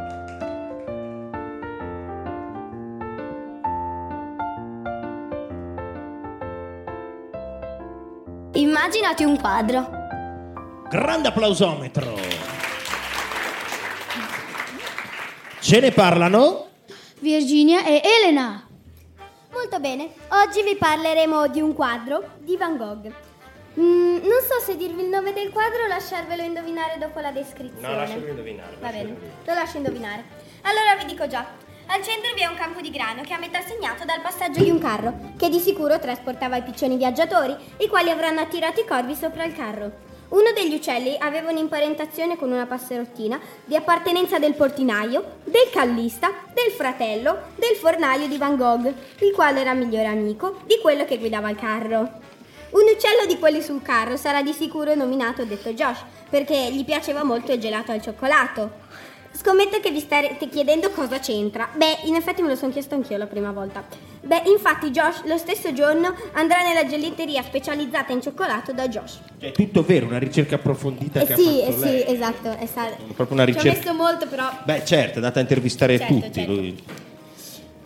Immaginati 8.54 9.24
un 9.24 9.38
quadro. 9.38 9.90
Grande 10.88 11.28
applausometro. 11.28 12.14
Ce 15.60 15.78
ne 15.78 15.92
parlano? 15.92 16.68
Virginia 17.18 17.84
e 17.84 18.00
Elena. 18.02 18.64
Molto 19.52 19.80
bene, 19.80 20.10
oggi 20.28 20.62
vi 20.62 20.76
parleremo 20.76 21.48
di 21.48 21.60
un 21.60 21.74
quadro 21.74 22.34
di 22.38 22.56
Van 22.56 22.76
Gogh. 22.76 23.12
Mm, 23.80 24.18
non 24.18 24.40
so 24.46 24.60
se 24.64 24.76
dirvi 24.76 25.02
il 25.02 25.08
nome 25.08 25.32
del 25.32 25.50
quadro 25.50 25.84
o 25.84 25.86
lasciarvelo 25.88 26.42
indovinare 26.42 26.98
dopo 26.98 27.18
la 27.18 27.32
descrizione. 27.32 27.88
No, 27.88 27.96
lasciami 27.96 28.28
indovinare. 28.28 28.76
Va 28.78 28.90
bene, 28.90 29.16
lo 29.44 29.54
lascio 29.54 29.78
indovinare. 29.78 30.24
Allora 30.62 30.94
vi 30.96 31.04
dico 31.06 31.26
già. 31.26 31.44
Al 31.86 32.02
centro 32.04 32.32
vi 32.34 32.42
è 32.42 32.46
un 32.46 32.54
campo 32.54 32.80
di 32.80 32.90
grano 32.90 33.22
che 33.22 33.30
è 33.30 33.32
a 33.32 33.38
metà 33.38 33.60
segnato 33.60 34.04
dal 34.04 34.20
passaggio 34.20 34.62
di 34.62 34.70
un 34.70 34.78
carro, 34.78 35.32
che 35.36 35.48
di 35.48 35.58
sicuro 35.58 35.98
trasportava 35.98 36.56
i 36.56 36.62
piccioni 36.62 36.96
viaggiatori, 36.96 37.56
i 37.78 37.88
quali 37.88 38.10
avranno 38.10 38.40
attirato 38.40 38.80
i 38.80 38.86
corvi 38.86 39.16
sopra 39.16 39.42
il 39.44 39.52
carro. 39.52 40.08
Uno 40.30 40.52
degli 40.54 40.74
uccelli 40.74 41.16
aveva 41.18 41.50
un'imparentazione 41.50 42.36
con 42.36 42.52
una 42.52 42.64
passerottina 42.64 43.40
di 43.64 43.74
appartenenza 43.74 44.38
del 44.38 44.54
portinaio, 44.54 45.38
del 45.42 45.68
callista, 45.72 46.30
del 46.54 46.70
fratello, 46.70 47.36
del 47.56 47.74
fornaio 47.74 48.28
di 48.28 48.38
Van 48.38 48.56
Gogh, 48.56 48.94
il 49.22 49.32
quale 49.34 49.60
era 49.60 49.74
migliore 49.74 50.06
amico 50.06 50.58
di 50.66 50.78
quello 50.80 51.04
che 51.04 51.18
guidava 51.18 51.50
il 51.50 51.56
carro. 51.56 51.98
Un 52.70 52.82
uccello 52.94 53.26
di 53.26 53.40
quelli 53.40 53.60
sul 53.60 53.82
carro 53.82 54.16
sarà 54.16 54.40
di 54.42 54.52
sicuro 54.52 54.94
nominato 54.94 55.44
detto 55.44 55.70
Josh, 55.70 56.04
perché 56.28 56.70
gli 56.70 56.84
piaceva 56.84 57.24
molto 57.24 57.50
il 57.50 57.58
gelato 57.58 57.90
al 57.90 58.00
cioccolato. 58.00 58.70
Scommetto 59.32 59.80
che 59.80 59.90
vi 59.90 60.00
starete 60.00 60.48
chiedendo 60.48 60.90
cosa 60.90 61.18
c'entra. 61.18 61.68
Beh, 61.74 62.00
in 62.04 62.14
effetti 62.14 62.42
me 62.42 62.48
lo 62.48 62.56
sono 62.56 62.72
chiesto 62.72 62.94
anch'io 62.94 63.16
la 63.16 63.26
prima 63.26 63.52
volta. 63.52 63.82
Beh, 64.22 64.42
infatti 64.46 64.90
Josh 64.90 65.22
lo 65.24 65.38
stesso 65.38 65.72
giorno 65.72 66.14
andrà 66.32 66.58
nella 66.62 66.84
gelateria 66.84 67.42
specializzata 67.42 68.12
in 68.12 68.20
cioccolato 68.20 68.72
da 68.72 68.86
Josh. 68.88 69.18
È 69.38 69.50
tutto 69.52 69.82
vero, 69.82 70.06
una 70.06 70.18
ricerca 70.18 70.56
approfondita 70.56 71.20
Eh 71.20 71.26
che 71.26 71.36
sì, 71.36 71.46
ha 71.62 71.68
eh 71.68 71.72
fatto 71.72 71.86
sì, 71.86 71.90
lei. 71.92 72.04
esatto. 72.14 72.50
È 72.56 72.66
sta- 72.66 72.90
Proprio 73.14 73.28
una 73.40 73.44
Ci 73.46 73.50
ho 73.52 73.54
ricerca. 73.62 73.78
messo 73.78 73.94
molto 73.94 74.26
però. 74.26 74.50
Beh, 74.64 74.84
certo, 74.84 75.12
è 75.12 75.16
andata 75.16 75.38
a 75.38 75.42
intervistare 75.42 75.96
Certo, 75.96 76.12
tutti. 76.12 76.32
certo. 76.32 76.52
lui. 76.52 76.84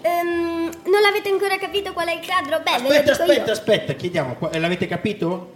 Ehm, 0.03 0.71
non 0.87 1.01
l'avete 1.03 1.29
ancora 1.31 1.57
capito 1.57 1.93
qual 1.93 2.09
è 2.09 2.15
il 2.15 2.21
quadro? 2.27 2.61
Beh, 2.65 2.83
ve 2.83 2.89
lo 2.89 2.95
Aspetta, 2.95 3.01
dico 3.13 3.23
aspetta, 3.23 3.45
io. 3.47 3.53
aspetta, 3.53 3.93
chiediamo, 3.93 4.37
eh, 4.51 4.59
l'avete 4.59 4.87
capito? 4.89 5.53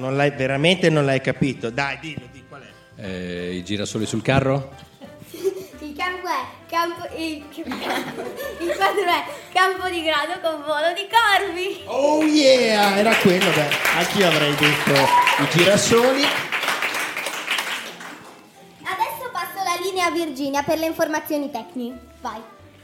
Non 0.00 0.16
l'hai, 0.16 0.30
veramente 0.30 0.88
non 0.88 1.04
l'hai 1.04 1.20
capito? 1.20 1.68
Dai, 1.68 1.98
dillo, 2.00 2.26
di 2.32 2.42
qual 2.48 2.62
è? 2.62 3.02
Eh, 3.02 3.56
I 3.56 3.62
girasoli 3.62 4.06
sul 4.06 4.22
carro? 4.22 4.72
Il 5.30 5.94
campo 5.94 6.26
è 6.26 6.58
campo 6.66 7.06
il, 7.16 7.44
il 7.54 8.74
quadro 8.76 9.02
è 9.02 9.24
campo 9.52 9.90
di 9.90 10.02
grano 10.02 10.40
con 10.40 10.62
volo 10.64 10.94
di 10.94 11.06
corvi. 11.10 11.82
Oh 11.84 12.24
yeah, 12.24 12.96
era 12.96 13.14
quello, 13.16 13.50
beh, 13.50 13.68
anch'io 13.98 14.26
avrei 14.26 14.54
detto 14.54 14.92
i 14.92 15.48
girasoli. 15.50 16.22
Adesso 18.82 19.30
passo 19.32 19.62
la 19.62 19.78
linea 19.82 20.06
a 20.06 20.10
Virginia 20.12 20.62
per 20.62 20.78
le 20.78 20.86
informazioni 20.86 21.50
tecniche. 21.50 21.98
Vai. 22.22 22.40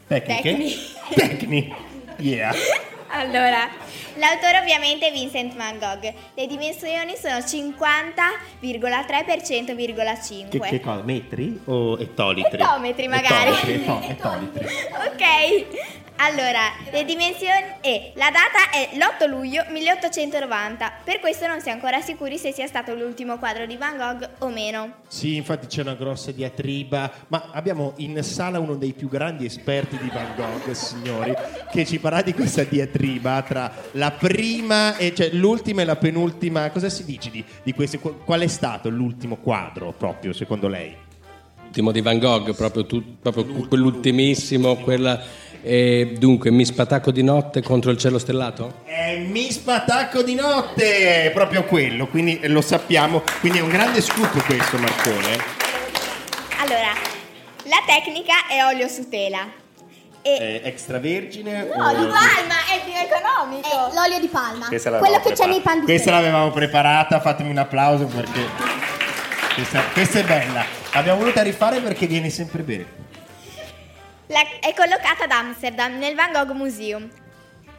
Tecniche? 0.07 0.77
Tecniche. 1.15 1.77
Yeah. 2.19 2.55
Allora, 3.09 3.69
l'autore 4.17 4.59
ovviamente 4.59 5.09
è 5.09 5.13
Vincent 5.13 5.55
Van 5.57 5.79
Gogh. 5.79 6.13
Le 6.35 6.47
dimensioni 6.47 7.15
sono 7.17 7.39
50,3 7.39 9.25
per 9.25 9.39
100,5. 9.41 10.49
Che, 10.49 10.59
che 10.61 10.81
cosa? 10.81 11.03
Metri 11.03 11.61
o 11.67 11.99
ettolitri? 11.99 12.61
Ettometri, 12.61 13.09
magari. 13.09 13.51
Ettolitri, 13.51 13.75
etto- 13.75 14.01
ettolitri. 14.09 14.67
Ok. 15.07 15.96
Allora, 16.19 16.73
le 16.91 17.05
dimensioni 17.05 17.77
e 17.83 18.13
la 18.15 18.31
data 18.31 18.71
è 18.71 18.97
l'8 18.97 19.29
luglio 19.29 19.65
1890. 19.69 20.93
Per 21.05 21.21
questo 21.21 21.47
non 21.47 21.61
si 21.61 21.69
è 21.69 21.73
ancora 21.73 22.01
sicuri 22.01 22.39
se 22.39 22.53
sia 22.53 22.67
stato 22.67 22.95
l'ultimo 22.95 23.37
quadro 23.37 23.67
di 23.67 23.77
Van 23.77 23.97
Gogh 23.99 24.29
o 24.39 24.49
meno. 24.49 24.95
Sì, 25.09 25.37
infatti 25.37 25.67
c'è 25.67 25.83
una 25.83 25.95
grossa 25.95 26.33
diatriba, 26.33 27.13
ma 27.29 27.51
abbiamo 27.53 27.93
in 27.97 28.23
sala 28.23 28.59
uno 28.59 28.77
dei 28.77 28.95
più 28.95 29.11
grandi 29.11 29.45
esperti 29.45 29.99
di 29.99 30.09
Van 30.09 30.35
Gogh, 30.35 30.73
signori, 30.73 31.35
che 31.71 31.85
ci 31.85 31.99
parla 31.99 32.23
di 32.23 32.33
questa 32.33 32.65
diatriba 32.65 33.43
tra 33.43 33.71
la 33.93 34.11
prima, 34.11 34.97
e, 34.97 35.15
cioè 35.15 35.29
l'ultima 35.33 35.83
e 35.83 35.85
la 35.85 35.97
penultima. 35.97 36.71
Cosa 36.71 36.89
si 36.89 37.05
dice 37.05 37.31
di, 37.31 37.45
di 37.63 37.75
queste? 37.75 37.99
Qu- 37.99 38.25
Qual 38.25 38.41
è 38.41 38.47
stato 38.47 38.89
l'ultimo 38.89 39.37
quadro 39.37 39.93
proprio, 39.93 40.33
secondo 40.33 40.67
lei? 40.67 40.97
L'ultimo 41.63 41.93
di 41.93 42.01
Van 42.01 42.19
Gogh, 42.19 42.55
proprio, 42.55 42.87
tu- 42.87 43.19
proprio 43.21 43.45
quell'ultimissimo, 43.45 44.77
quella... 44.77 45.45
E 45.69 46.15
dunque, 46.17 46.53
mi 46.53 46.65
spatacco 46.65 47.11
di 47.11 47.25
notte 47.25 47.61
contro 47.61 47.91
il 47.91 47.99
cielo 47.99 48.21
stellato? 48.21 48.83
È 48.85 49.17
Mi 49.17 49.51
Spatacco 49.51 50.23
di 50.23 50.37
notte, 50.37 51.25
è 51.25 51.31
proprio 51.33 51.65
quello, 51.65 52.07
quindi 52.07 52.39
lo 52.47 52.61
sappiamo, 52.61 53.25
quindi 53.41 53.59
è 53.59 53.63
un 53.63 53.71
grande 53.71 54.01
scoop 54.01 54.45
questo, 54.45 54.79
Marcone. 54.79 55.37
Allora, 56.61 56.93
la 57.65 57.83
tecnica 57.85 58.47
è 58.47 58.65
olio 58.65 58.87
su 58.87 59.09
tela. 59.09 59.45
E 60.23 60.61
È 60.63 60.69
extravergine 60.69 61.65
No, 61.77 61.85
o... 61.85 61.91
di 61.91 62.05
palma 62.05 62.63
è 62.73 62.83
più 62.85 62.93
economico. 62.95 63.67
Eh, 63.67 63.95
l'olio 63.95 64.21
di 64.21 64.29
palma. 64.29 64.69
Quello 64.69 65.21
che 65.21 65.33
c'è 65.33 65.49
nei 65.49 65.61
pan 65.63 65.81
di 65.81 65.87
Questa 65.87 66.13
l'avevamo 66.13 66.53
preparata, 66.53 67.19
fatemi 67.21 67.51
un 67.51 67.59
applauso 67.59 68.05
perché 68.05 68.47
questa, 69.57 69.83
questa 69.93 70.21
è 70.21 70.23
bella. 70.23 70.65
L'abbiamo 70.93 71.19
voluta 71.19 71.43
rifare 71.43 71.81
perché 71.81 72.07
viene 72.07 72.31
sempre 72.31 72.63
bene. 72.63 73.05
La- 74.29 74.59
è 74.61 74.75
collocata 74.75 75.25
ad 75.25 75.31
Amsterdam 75.31 75.99
nel 75.99 76.15
Van 76.15 76.33
Gogh 76.33 76.51
Museum. 76.53 77.09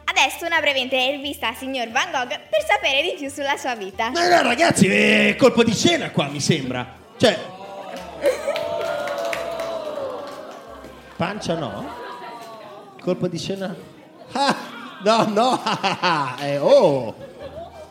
Adesso 0.04 0.46
una 0.46 0.60
breve 0.60 0.78
intervista 0.78 1.48
al 1.48 1.56
signor 1.56 1.90
Van 1.90 2.10
Gogh 2.10 2.28
per 2.28 2.64
sapere 2.66 3.02
di 3.02 3.14
più 3.18 3.28
sulla 3.28 3.56
sua 3.56 3.74
vita. 3.74 4.10
Ma 4.10 4.26
no, 4.26 4.42
ragazzi, 4.42 4.86
è 4.86 5.36
colpo 5.36 5.62
di 5.62 5.74
scena 5.74 6.10
qua, 6.10 6.28
mi 6.28 6.40
sembra. 6.40 6.96
Cioè... 7.16 7.38
Pancia 11.16 11.54
no? 11.54 11.96
Colpo 13.02 13.28
di 13.28 13.38
scena? 13.38 13.74
Ah, 14.32 14.56
no, 15.02 15.24
no, 15.28 15.62
eh, 16.40 16.58
oh! 16.58 17.14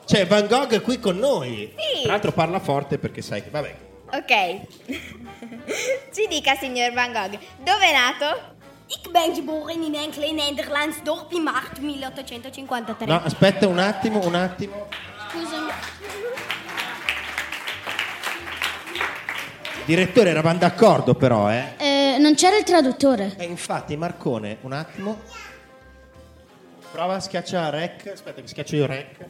C'è 0.06 0.26
Van 0.26 0.48
Gogh 0.48 0.72
è 0.72 0.82
qui 0.82 1.00
con 1.00 1.18
noi. 1.18 1.74
Sì. 1.76 2.04
Tra 2.04 2.14
l'altro 2.14 2.32
parla 2.32 2.60
forte 2.60 2.98
perché 2.98 3.22
sai 3.22 3.44
che... 3.44 3.50
Vabbè. 3.50 3.76
Ok. 4.12 4.32
Ci 6.14 6.28
dica, 6.30 6.56
signor 6.56 6.94
Van 6.94 7.12
Gogh, 7.12 7.38
dove 7.64 7.86
è 7.86 7.94
nato? 7.94 8.56
Ik 8.88 9.12
ben 9.12 9.36
geboren 9.36 9.84
in 9.84 9.96
een 9.96 10.12
klein 10.12 10.36
Nederlands 10.36 11.02
dorp 11.04 11.32
in 11.34 11.44
maart 11.44 11.80
1853. 11.80 13.06
No, 13.06 13.22
aspetta 13.22 13.68
un 13.68 13.80
attimo, 13.80 14.26
un 14.26 14.36
attimo. 14.36 14.88
Scusami. 15.30 15.72
Direttore, 19.86 20.30
eravamo 20.30 20.58
d'accordo 20.58 21.14
però, 21.16 21.52
eh? 21.52 21.74
Eh, 21.78 22.18
non 22.20 22.36
c'era 22.36 22.58
il 22.58 22.64
traduttore. 22.64 23.36
E 23.38 23.44
infatti, 23.44 23.98
Marcone, 23.98 24.58
un 24.62 24.72
attimo. 24.72 25.20
Prova 26.92 27.16
a 27.16 27.20
schiacciare 27.20 27.78
rec. 27.78 28.08
Aspetta 28.08 28.42
che 28.42 28.48
schiaccio 28.48 28.76
io 28.76 28.86
rec. 28.86 29.26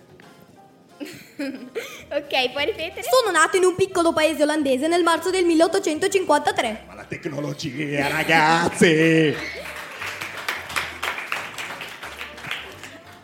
ok, 2.10 2.52
puoi 2.52 2.66
ripetere? 2.66 3.04
Sono 3.04 3.32
nato 3.32 3.58
in 3.58 3.64
un 3.64 3.76
piccolo 3.76 4.12
paese 4.12 4.44
olandese 4.44 4.88
nel 4.88 5.04
marzo 5.04 5.30
del 5.30 5.46
1853. 5.46 6.84
Ma 6.88 6.96
la 6.96 7.04
tecnologia, 7.04 8.08
ragazzi! 8.08 9.36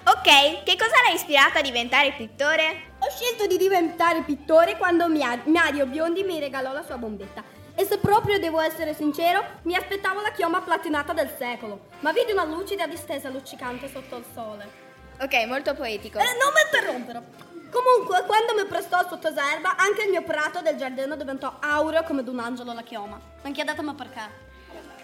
Ok, 0.05 0.63
che 0.63 0.75
cosa 0.77 0.93
l'ha 1.07 1.13
ispirata 1.13 1.59
a 1.59 1.61
diventare 1.61 2.13
pittore? 2.15 2.91
Ho 2.99 3.09
scelto 3.09 3.47
di 3.47 3.57
diventare 3.57 4.21
pittore 4.21 4.77
quando 4.77 5.07
Mia- 5.07 5.41
Mario 5.45 5.85
Biondi 5.85 6.23
mi 6.23 6.39
regalò 6.39 6.71
la 6.71 6.83
sua 6.83 6.97
bombetta. 6.97 7.43
E 7.75 7.85
se 7.85 7.97
proprio 7.97 8.37
devo 8.37 8.59
essere 8.59 8.93
sincero, 8.93 9.43
mi 9.63 9.75
aspettavo 9.75 10.21
la 10.21 10.31
chioma 10.31 10.61
platinata 10.61 11.11
del 11.13 11.33
secolo, 11.37 11.87
ma 12.01 12.11
vidi 12.11 12.31
una 12.31 12.45
lucida 12.45 12.85
distesa 12.85 13.29
luccicante 13.29 13.89
sotto 13.89 14.17
il 14.17 14.25
sole. 14.33 14.81
Ok, 15.19 15.45
molto 15.47 15.73
poetico. 15.73 16.19
Eh, 16.19 16.23
non 16.23 16.51
mi 16.53 16.61
interrompere! 16.63 17.52
Comunque, 17.73 18.23
quando 18.27 18.53
mi 18.53 18.65
prestò 18.65 18.99
il 18.99 19.07
sottoserba, 19.09 19.75
anche 19.75 20.03
il 20.03 20.11
mio 20.11 20.21
prato 20.21 20.61
del 20.61 20.77
giardino 20.77 21.15
diventò 21.15 21.57
aureo 21.59 22.03
come 22.03 22.23
d'un 22.23 22.39
angelo 22.39 22.71
la 22.71 22.83
chioma. 22.83 23.19
Non 23.41 23.51
chiedetemi 23.51 23.95
perché. 23.95 24.51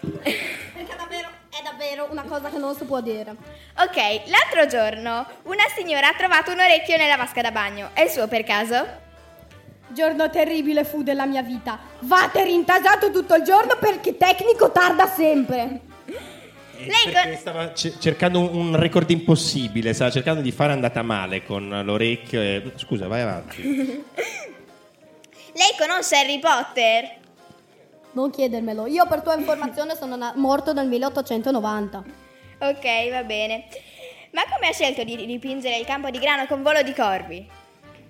perché 0.00 0.96
davvero, 0.96 1.28
è 1.50 1.62
davvero 1.64 2.06
una 2.10 2.22
cosa 2.22 2.48
che 2.48 2.58
non 2.58 2.76
si 2.76 2.84
può 2.84 3.00
dire. 3.00 3.34
Ok, 3.76 3.96
l'altro 4.26 4.66
giorno 4.68 5.26
una 5.42 5.64
signora 5.74 6.08
ha 6.08 6.14
trovato 6.14 6.52
un 6.52 6.60
orecchio 6.60 6.96
nella 6.96 7.16
vasca 7.16 7.42
da 7.42 7.50
bagno. 7.50 7.90
È 7.92 8.02
il 8.02 8.10
suo 8.10 8.28
per 8.28 8.44
caso? 8.44 8.86
Giorno 9.88 10.30
terribile 10.30 10.84
fu 10.84 11.02
della 11.02 11.26
mia 11.26 11.42
vita. 11.42 11.76
Vate 12.00 12.44
rintasato 12.44 13.10
tutto 13.10 13.34
il 13.34 13.42
giorno 13.42 13.76
perché 13.80 14.16
tecnico 14.16 14.70
tarda 14.70 15.08
sempre. 15.08 15.80
Lei 16.86 17.12
Perché 17.12 17.36
stava 17.36 17.74
ce- 17.74 17.94
cercando 17.98 18.40
un, 18.40 18.76
record 18.76 19.10
impossibile, 19.10 19.92
stava 19.92 20.10
cercando 20.10 20.40
di 20.40 20.52
fare 20.52 20.72
andata 20.72 21.02
male 21.02 21.44
con 21.44 21.68
l'orecchio 21.84 22.40
e... 22.40 22.72
Scusa, 22.76 23.06
vai 23.06 23.20
avanti. 23.22 23.62
Lei 23.62 24.04
conosce 25.78 26.16
Harry 26.16 26.38
Potter? 26.38 27.18
Non 28.12 28.30
chiedermelo, 28.30 28.86
io 28.86 29.06
per 29.06 29.20
tua 29.22 29.36
informazione 29.36 29.94
sono 29.96 30.16
na- 30.16 30.32
morto 30.36 30.72
nel 30.72 30.88
1890. 30.88 32.04
Ok, 32.60 33.10
va 33.10 33.22
bene. 33.24 33.66
Ma 34.32 34.42
come 34.52 34.68
ha 34.68 34.72
scelto 34.72 35.02
di 35.04 35.26
dipingere 35.26 35.78
il 35.78 35.84
campo 35.84 36.10
di 36.10 36.18
grano 36.18 36.46
con 36.46 36.62
volo 36.62 36.82
di 36.82 36.92
corvi? 36.92 37.48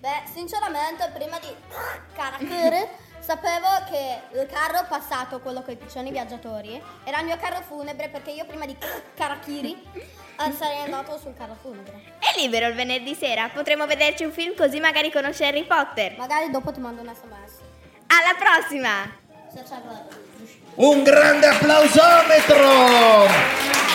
Beh, 0.01 0.23
sinceramente, 0.33 1.11
prima 1.15 1.39
di 1.39 1.47
carattere, 2.15 2.89
sapevo 3.21 3.69
che 3.89 4.21
il 4.39 4.47
carro 4.47 4.85
passato, 4.89 5.41
quello 5.41 5.63
con 5.63 5.73
i 5.73 5.77
piccioni 5.77 6.11
viaggiatori, 6.11 6.83
era 7.05 7.21
il 7.21 7.27
mio 7.27 7.37
carro 7.37 7.61
funebre 7.63 8.09
perché 8.09 8.31
io 8.31 8.45
prima 8.45 8.67
di 8.67 8.77
Karakiri 9.15 9.81
eh, 9.93 10.53
sarei 10.53 10.83
andato 10.83 11.17
sul 11.19 11.35
carro 11.37 11.57
funebre. 11.61 12.15
È 12.19 12.37
libero 12.39 12.67
il 12.67 12.75
venerdì 12.75 13.15
sera, 13.15 13.49
potremmo 13.53 13.87
vederci 13.87 14.25
un 14.25 14.33
film 14.33 14.57
così 14.57 14.81
magari 14.81 15.13
conosce 15.13 15.47
Harry 15.47 15.65
Potter. 15.65 16.17
Magari 16.17 16.51
dopo 16.51 16.73
ti 16.73 16.81
mando 16.81 17.03
un 17.03 17.15
sms. 17.15 17.59
Alla 18.07 18.35
prossima! 18.37 19.19
Un 20.75 21.03
grande 21.03 21.47
applausometro! 21.47 23.89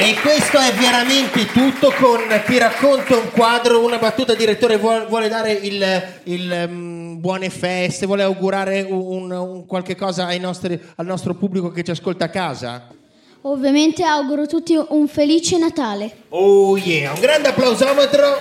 E 0.00 0.14
questo 0.20 0.58
è 0.58 0.72
veramente 0.74 1.46
tutto 1.46 1.92
con 1.98 2.20
Ti 2.46 2.56
racconto 2.56 3.18
un 3.18 3.30
quadro, 3.32 3.84
una 3.84 3.98
battuta, 3.98 4.32
direttore 4.32 4.76
vuole, 4.76 5.06
vuole 5.06 5.28
dare 5.28 5.50
il, 5.50 6.02
il, 6.22 6.68
mm, 6.68 7.18
buone 7.18 7.50
feste, 7.50 8.06
vuole 8.06 8.22
augurare 8.22 8.86
un, 8.88 9.28
un 9.32 9.66
qualche 9.66 9.96
cosa 9.96 10.26
ai 10.26 10.38
nostri- 10.38 10.80
al 10.94 11.04
nostro 11.04 11.34
pubblico 11.34 11.72
che 11.72 11.82
ci 11.82 11.90
ascolta 11.90 12.26
a 12.26 12.28
casa? 12.28 12.86
Ovviamente 13.42 14.04
auguro 14.04 14.42
a 14.42 14.46
tutti 14.46 14.78
un 14.88 15.08
felice 15.08 15.58
Natale. 15.58 16.12
Oh 16.28 16.76
yeah, 16.76 17.12
un 17.12 17.20
grande 17.20 17.48
applausometro. 17.48 18.40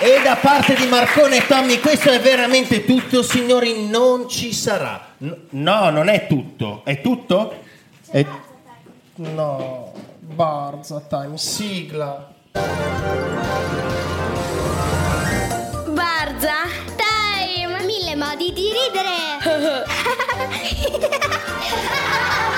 E 0.00 0.20
da 0.24 0.34
parte 0.34 0.74
di 0.74 0.86
Marcone 0.86 1.36
e 1.36 1.46
Tommy 1.46 1.78
questo 1.78 2.10
è 2.10 2.18
veramente 2.18 2.84
tutto, 2.84 3.22
signori, 3.22 3.86
non 3.86 4.28
ci 4.28 4.52
sarà. 4.52 5.14
No, 5.50 5.90
non 5.90 6.08
è 6.08 6.26
tutto. 6.26 6.82
È 6.84 7.00
tutto? 7.00 7.66
È- 8.10 8.26
No, 9.16 9.92
Barza 10.20 11.00
Time, 11.08 11.36
sigla. 11.36 12.32
Barza 15.88 16.54
Time! 16.96 17.84
Mille 17.84 18.14
modi 18.16 18.52
di 18.52 18.70
ridere! 18.72 19.16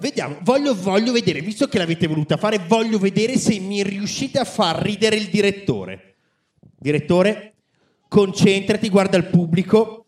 Vediamo, 0.00 0.38
voglio, 0.40 0.74
voglio 0.74 1.12
vedere, 1.12 1.42
visto 1.42 1.68
che 1.68 1.76
l'avete 1.76 2.06
voluta 2.06 2.38
fare, 2.38 2.58
voglio 2.58 2.98
vedere 2.98 3.36
se 3.36 3.58
mi 3.58 3.82
riuscite 3.82 4.38
a 4.38 4.44
far 4.44 4.80
ridere 4.80 5.16
il 5.16 5.28
direttore. 5.28 6.16
Direttore, 6.78 7.54
concentrati, 8.08 8.88
guarda 8.88 9.18
il 9.18 9.26
pubblico. 9.26 10.06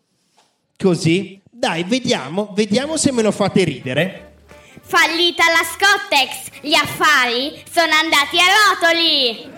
Così. 0.75 1.39
Dai, 1.49 1.83
vediamo, 1.83 2.51
vediamo 2.55 2.97
se 2.97 3.11
me 3.11 3.21
lo 3.21 3.31
fate 3.31 3.63
ridere. 3.63 4.33
Fallita 4.81 5.43
la 5.45 5.63
Scottex, 5.63 6.61
gli 6.61 6.73
affari 6.73 7.63
sono 7.71 7.93
andati 7.93 8.37
a 8.39 8.45
rotoli. 8.71 9.51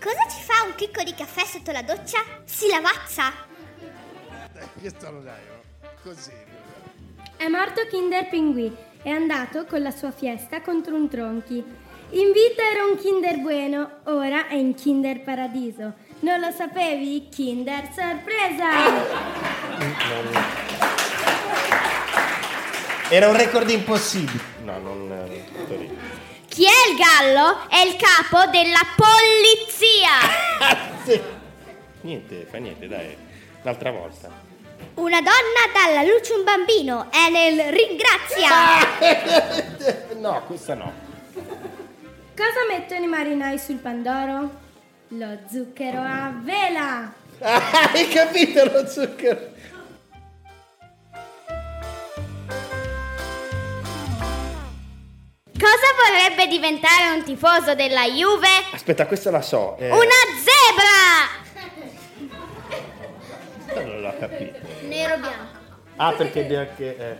Cosa 0.00 0.26
ci 0.30 0.42
fa 0.42 0.64
un 0.64 0.74
chicco 0.74 1.02
di 1.04 1.14
caffè 1.14 1.44
sotto 1.44 1.70
la 1.70 1.82
doccia? 1.82 2.24
Si 2.44 2.68
lavazza! 2.68 3.32
Questo 4.80 5.10
lo 5.10 5.20
dai, 5.20 5.42
così. 6.02 6.51
È 7.42 7.48
morto 7.48 7.84
Kinder 7.90 8.28
Pinguì. 8.28 8.72
È 9.02 9.08
andato 9.10 9.66
con 9.66 9.82
la 9.82 9.90
sua 9.90 10.12
fiesta 10.12 10.60
contro 10.60 10.94
un 10.94 11.08
tronchi. 11.08 11.56
In 11.56 12.30
vita 12.30 12.62
era 12.72 12.84
un 12.84 12.96
Kinder 12.96 13.40
bueno, 13.40 13.98
ora 14.04 14.46
è 14.46 14.54
in 14.54 14.76
Kinder 14.76 15.22
Paradiso. 15.22 15.94
Non 16.20 16.38
lo 16.38 16.52
sapevi? 16.52 17.26
Kinder 17.28 17.88
sorpresa! 17.92 18.68
Era 23.10 23.26
un 23.26 23.36
record 23.36 23.68
impossibile. 23.70 24.44
No, 24.62 24.78
non... 24.78 25.28
tutto 25.52 25.74
lì. 25.74 25.98
Chi 26.46 26.64
è 26.64 26.90
il 26.90 26.96
gallo? 26.96 27.68
È 27.68 27.78
il 27.78 27.96
capo 27.96 28.48
della 28.52 28.86
polizia. 28.94 30.10
Niente, 32.02 32.46
fa 32.48 32.58
niente, 32.58 32.86
dai. 32.86 33.16
Un'altra 33.62 33.90
volta. 33.90 34.51
Una 34.94 35.20
donna 35.22 35.72
dà 35.72 35.84
alla 35.84 36.02
luce 36.02 36.34
un 36.34 36.44
bambino, 36.44 37.08
è 37.10 37.30
nel 37.30 37.72
ringrazia! 37.72 38.50
no, 40.20 40.42
questa 40.46 40.74
no. 40.74 40.92
Cosa 42.36 42.66
mettono 42.68 43.04
i 43.04 43.08
marinai 43.08 43.58
sul 43.58 43.76
Pandoro? 43.76 44.60
Lo 45.08 45.38
zucchero 45.50 46.00
a 46.00 46.32
vela! 46.42 47.12
Hai 47.40 48.08
capito 48.08 48.64
lo 48.70 48.86
zucchero? 48.86 49.50
Cosa 55.58 55.88
vorrebbe 55.96 56.46
diventare 56.48 57.14
un 57.16 57.22
tifoso 57.24 57.74
della 57.74 58.04
Juve? 58.06 58.48
Aspetta, 58.72 59.06
questa 59.06 59.30
la 59.30 59.42
so. 59.42 59.76
eh, 59.78 59.90
Una 59.90 60.20
zebra! 60.42 61.40
Non 63.84 64.00
l'ho 64.00 64.14
capito. 64.18 64.51
Nero 65.02 65.18
bianco. 65.18 65.58
Ah, 65.96 66.12
perché 66.12 66.44
bianche... 66.44 66.96
Eh. 66.96 67.16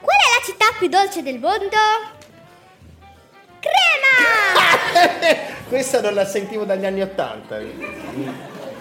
Qual 0.00 0.16
è 0.16 0.38
la 0.38 0.44
città 0.44 0.64
più 0.76 0.88
dolce 0.88 1.22
del 1.22 1.38
mondo? 1.38 1.76
Crema! 3.60 5.38
Questa 5.68 6.00
non 6.00 6.14
la 6.14 6.26
sentivo 6.26 6.64
dagli 6.64 6.84
anni 6.84 7.02
Ottanta. 7.02 7.58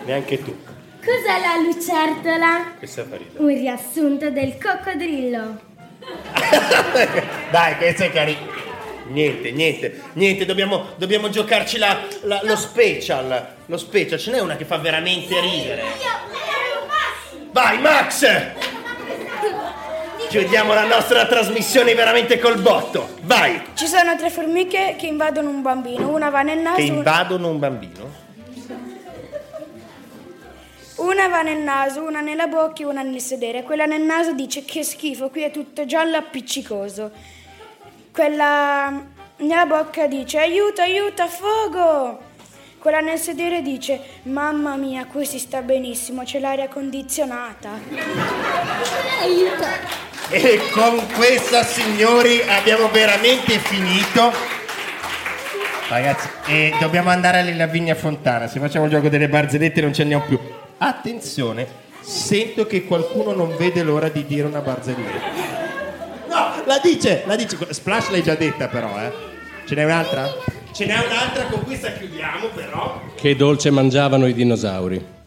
Neanche 0.05 0.43
tu. 0.43 0.57
Cos'è 0.99 1.39
la 1.39 1.57
lucertola? 1.61 2.73
Questa 2.79 3.05
fa 3.05 3.15
ridere. 3.17 3.43
Un 3.43 3.47
riassunto 3.49 4.31
del 4.31 4.57
coccodrillo. 4.57 5.59
Dai, 7.51 7.77
questo 7.77 8.03
è 8.05 8.11
carino. 8.11 8.57
Niente, 9.09 9.51
niente, 9.51 10.01
niente, 10.13 10.45
dobbiamo, 10.45 10.89
dobbiamo 10.97 11.29
giocarci 11.29 11.77
la- 11.77 12.05
la- 12.23 12.41
lo 12.43 12.55
special. 12.55 13.55
Lo 13.65 13.77
special, 13.77 14.17
ce 14.19 14.31
n'è 14.31 14.39
una 14.39 14.55
che 14.55 14.65
fa 14.65 14.77
veramente 14.77 15.39
ridere. 15.39 15.83
Vai, 17.51 17.79
Max! 17.79 18.27
Chiudiamo 20.29 20.73
la 20.75 20.85
nostra 20.85 21.25
trasmissione 21.25 21.95
veramente 21.95 22.37
col 22.37 22.61
botto. 22.61 23.15
Vai! 23.21 23.59
Ci 23.73 23.87
sono 23.87 24.15
tre 24.15 24.29
formiche 24.29 24.95
che 24.97 25.07
invadono 25.07 25.49
un 25.49 25.63
bambino. 25.63 26.09
Una 26.09 26.29
va 26.29 26.43
nel 26.43 26.59
naso. 26.59 26.75
Che 26.75 26.83
invadono 26.83 27.49
un 27.49 27.57
bambino. 27.57 28.27
Una 30.97 31.27
va 31.27 31.41
nel 31.41 31.59
naso, 31.59 32.03
una 32.03 32.21
nella 32.21 32.45
bocca 32.45 32.83
e 32.83 32.85
una 32.85 33.01
nel 33.01 33.19
sedere. 33.21 33.63
Quella 33.63 33.85
nel 33.85 34.01
naso 34.01 34.33
dice 34.33 34.63
che 34.63 34.83
schifo, 34.83 35.29
qui 35.29 35.41
è 35.41 35.49
tutto 35.49 35.85
giallo 35.85 36.17
appiccicoso. 36.17 37.09
Quella 38.11 39.01
nella 39.37 39.65
bocca 39.65 40.05
dice 40.05 40.37
aiuto, 40.37 40.81
aiuto, 40.81 41.23
a 41.23 41.27
fuoco. 41.27 42.27
Quella 42.79 43.01
nel 43.01 43.19
sedere 43.19 43.61
dice: 43.61 43.99
Mamma 44.23 44.77
mia, 44.77 45.05
qui 45.05 45.25
si 45.25 45.37
sta 45.37 45.61
benissimo, 45.61 46.23
c'è 46.23 46.39
l'aria 46.39 46.69
condizionata. 46.69 47.71
E 50.29 50.61
con 50.71 51.05
questa, 51.13 51.63
signori, 51.63 52.41
abbiamo 52.41 52.89
veramente 52.89 53.59
finito. 53.59 54.31
Ragazzi, 55.89 56.29
e 56.45 56.73
dobbiamo 56.79 57.09
andare 57.09 57.39
alla 57.39 57.65
Vigna 57.65 57.95
Fontana. 57.95 58.47
Se 58.47 58.59
facciamo 58.59 58.85
il 58.85 58.91
gioco 58.91 59.09
delle 59.09 59.27
barzellette 59.27 59.81
non 59.81 59.93
ci 59.93 60.01
andiamo 60.01 60.23
più. 60.25 60.39
Attenzione, 60.77 61.67
sento 61.99 62.65
che 62.65 62.85
qualcuno 62.85 63.33
non 63.33 63.57
vede 63.57 63.83
l'ora 63.83 64.07
di 64.07 64.25
dire 64.25 64.47
una 64.47 64.61
barzelletta. 64.61 65.19
No, 66.29 66.63
la 66.65 66.79
dice, 66.81 67.23
la 67.25 67.35
dice. 67.35 67.57
Splash 67.71 68.09
l'hai 68.09 68.23
già 68.23 68.35
detta 68.35 68.69
però, 68.69 68.97
eh. 68.99 69.11
Ce 69.65 69.75
n'è 69.75 69.83
un'altra? 69.83 70.31
Ce 70.71 70.85
n'è 70.85 70.97
un'altra, 70.97 71.45
con 71.45 71.63
questa 71.63 71.91
chiudiamo 71.93 72.47
però. 72.47 73.01
Che 73.15 73.35
dolce 73.35 73.69
mangiavano 73.69 74.27
i 74.27 74.33
dinosauri. 74.33 75.17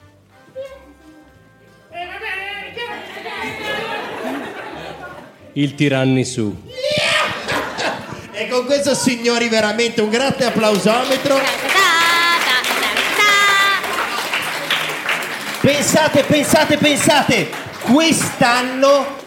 Il 5.55 5.75
tirannisù. 5.75 6.71
E 8.33 8.49
con 8.49 8.65
questo, 8.65 8.95
signori, 8.95 9.49
veramente 9.49 10.01
un 10.01 10.09
grande 10.09 10.47
applausometro. 10.47 11.39
Pensate, 15.61 16.25
pensate, 16.25 16.77
pensate, 16.79 17.51
quest'anno 17.83 19.21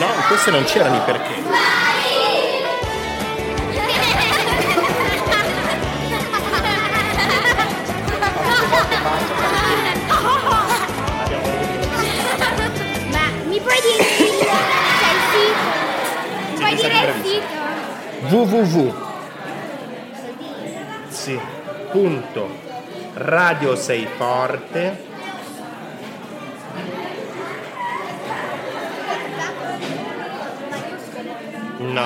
No, 0.05 0.27
queste 0.27 0.51
non 0.51 0.63
c'erano 0.65 0.97
i 0.97 1.01
perché. 1.01 1.33
Ma 13.09 13.19
mi 13.47 13.59
puoi 13.59 13.81
dire 13.81 14.03
il 14.03 14.15
c'è 14.99 15.09
il 15.11 15.21
sito? 15.31 15.63
Mi 16.49 16.55
puoi 16.55 16.75
dire 16.75 16.95
il 17.05 17.25
sito? 17.25 17.55
www. 18.27 18.93
Sì. 21.09 21.39
Punto. 21.91 22.49
Radio 23.13 23.75
sei 23.75 24.07
forte. 24.17 25.04
No, 31.95 32.03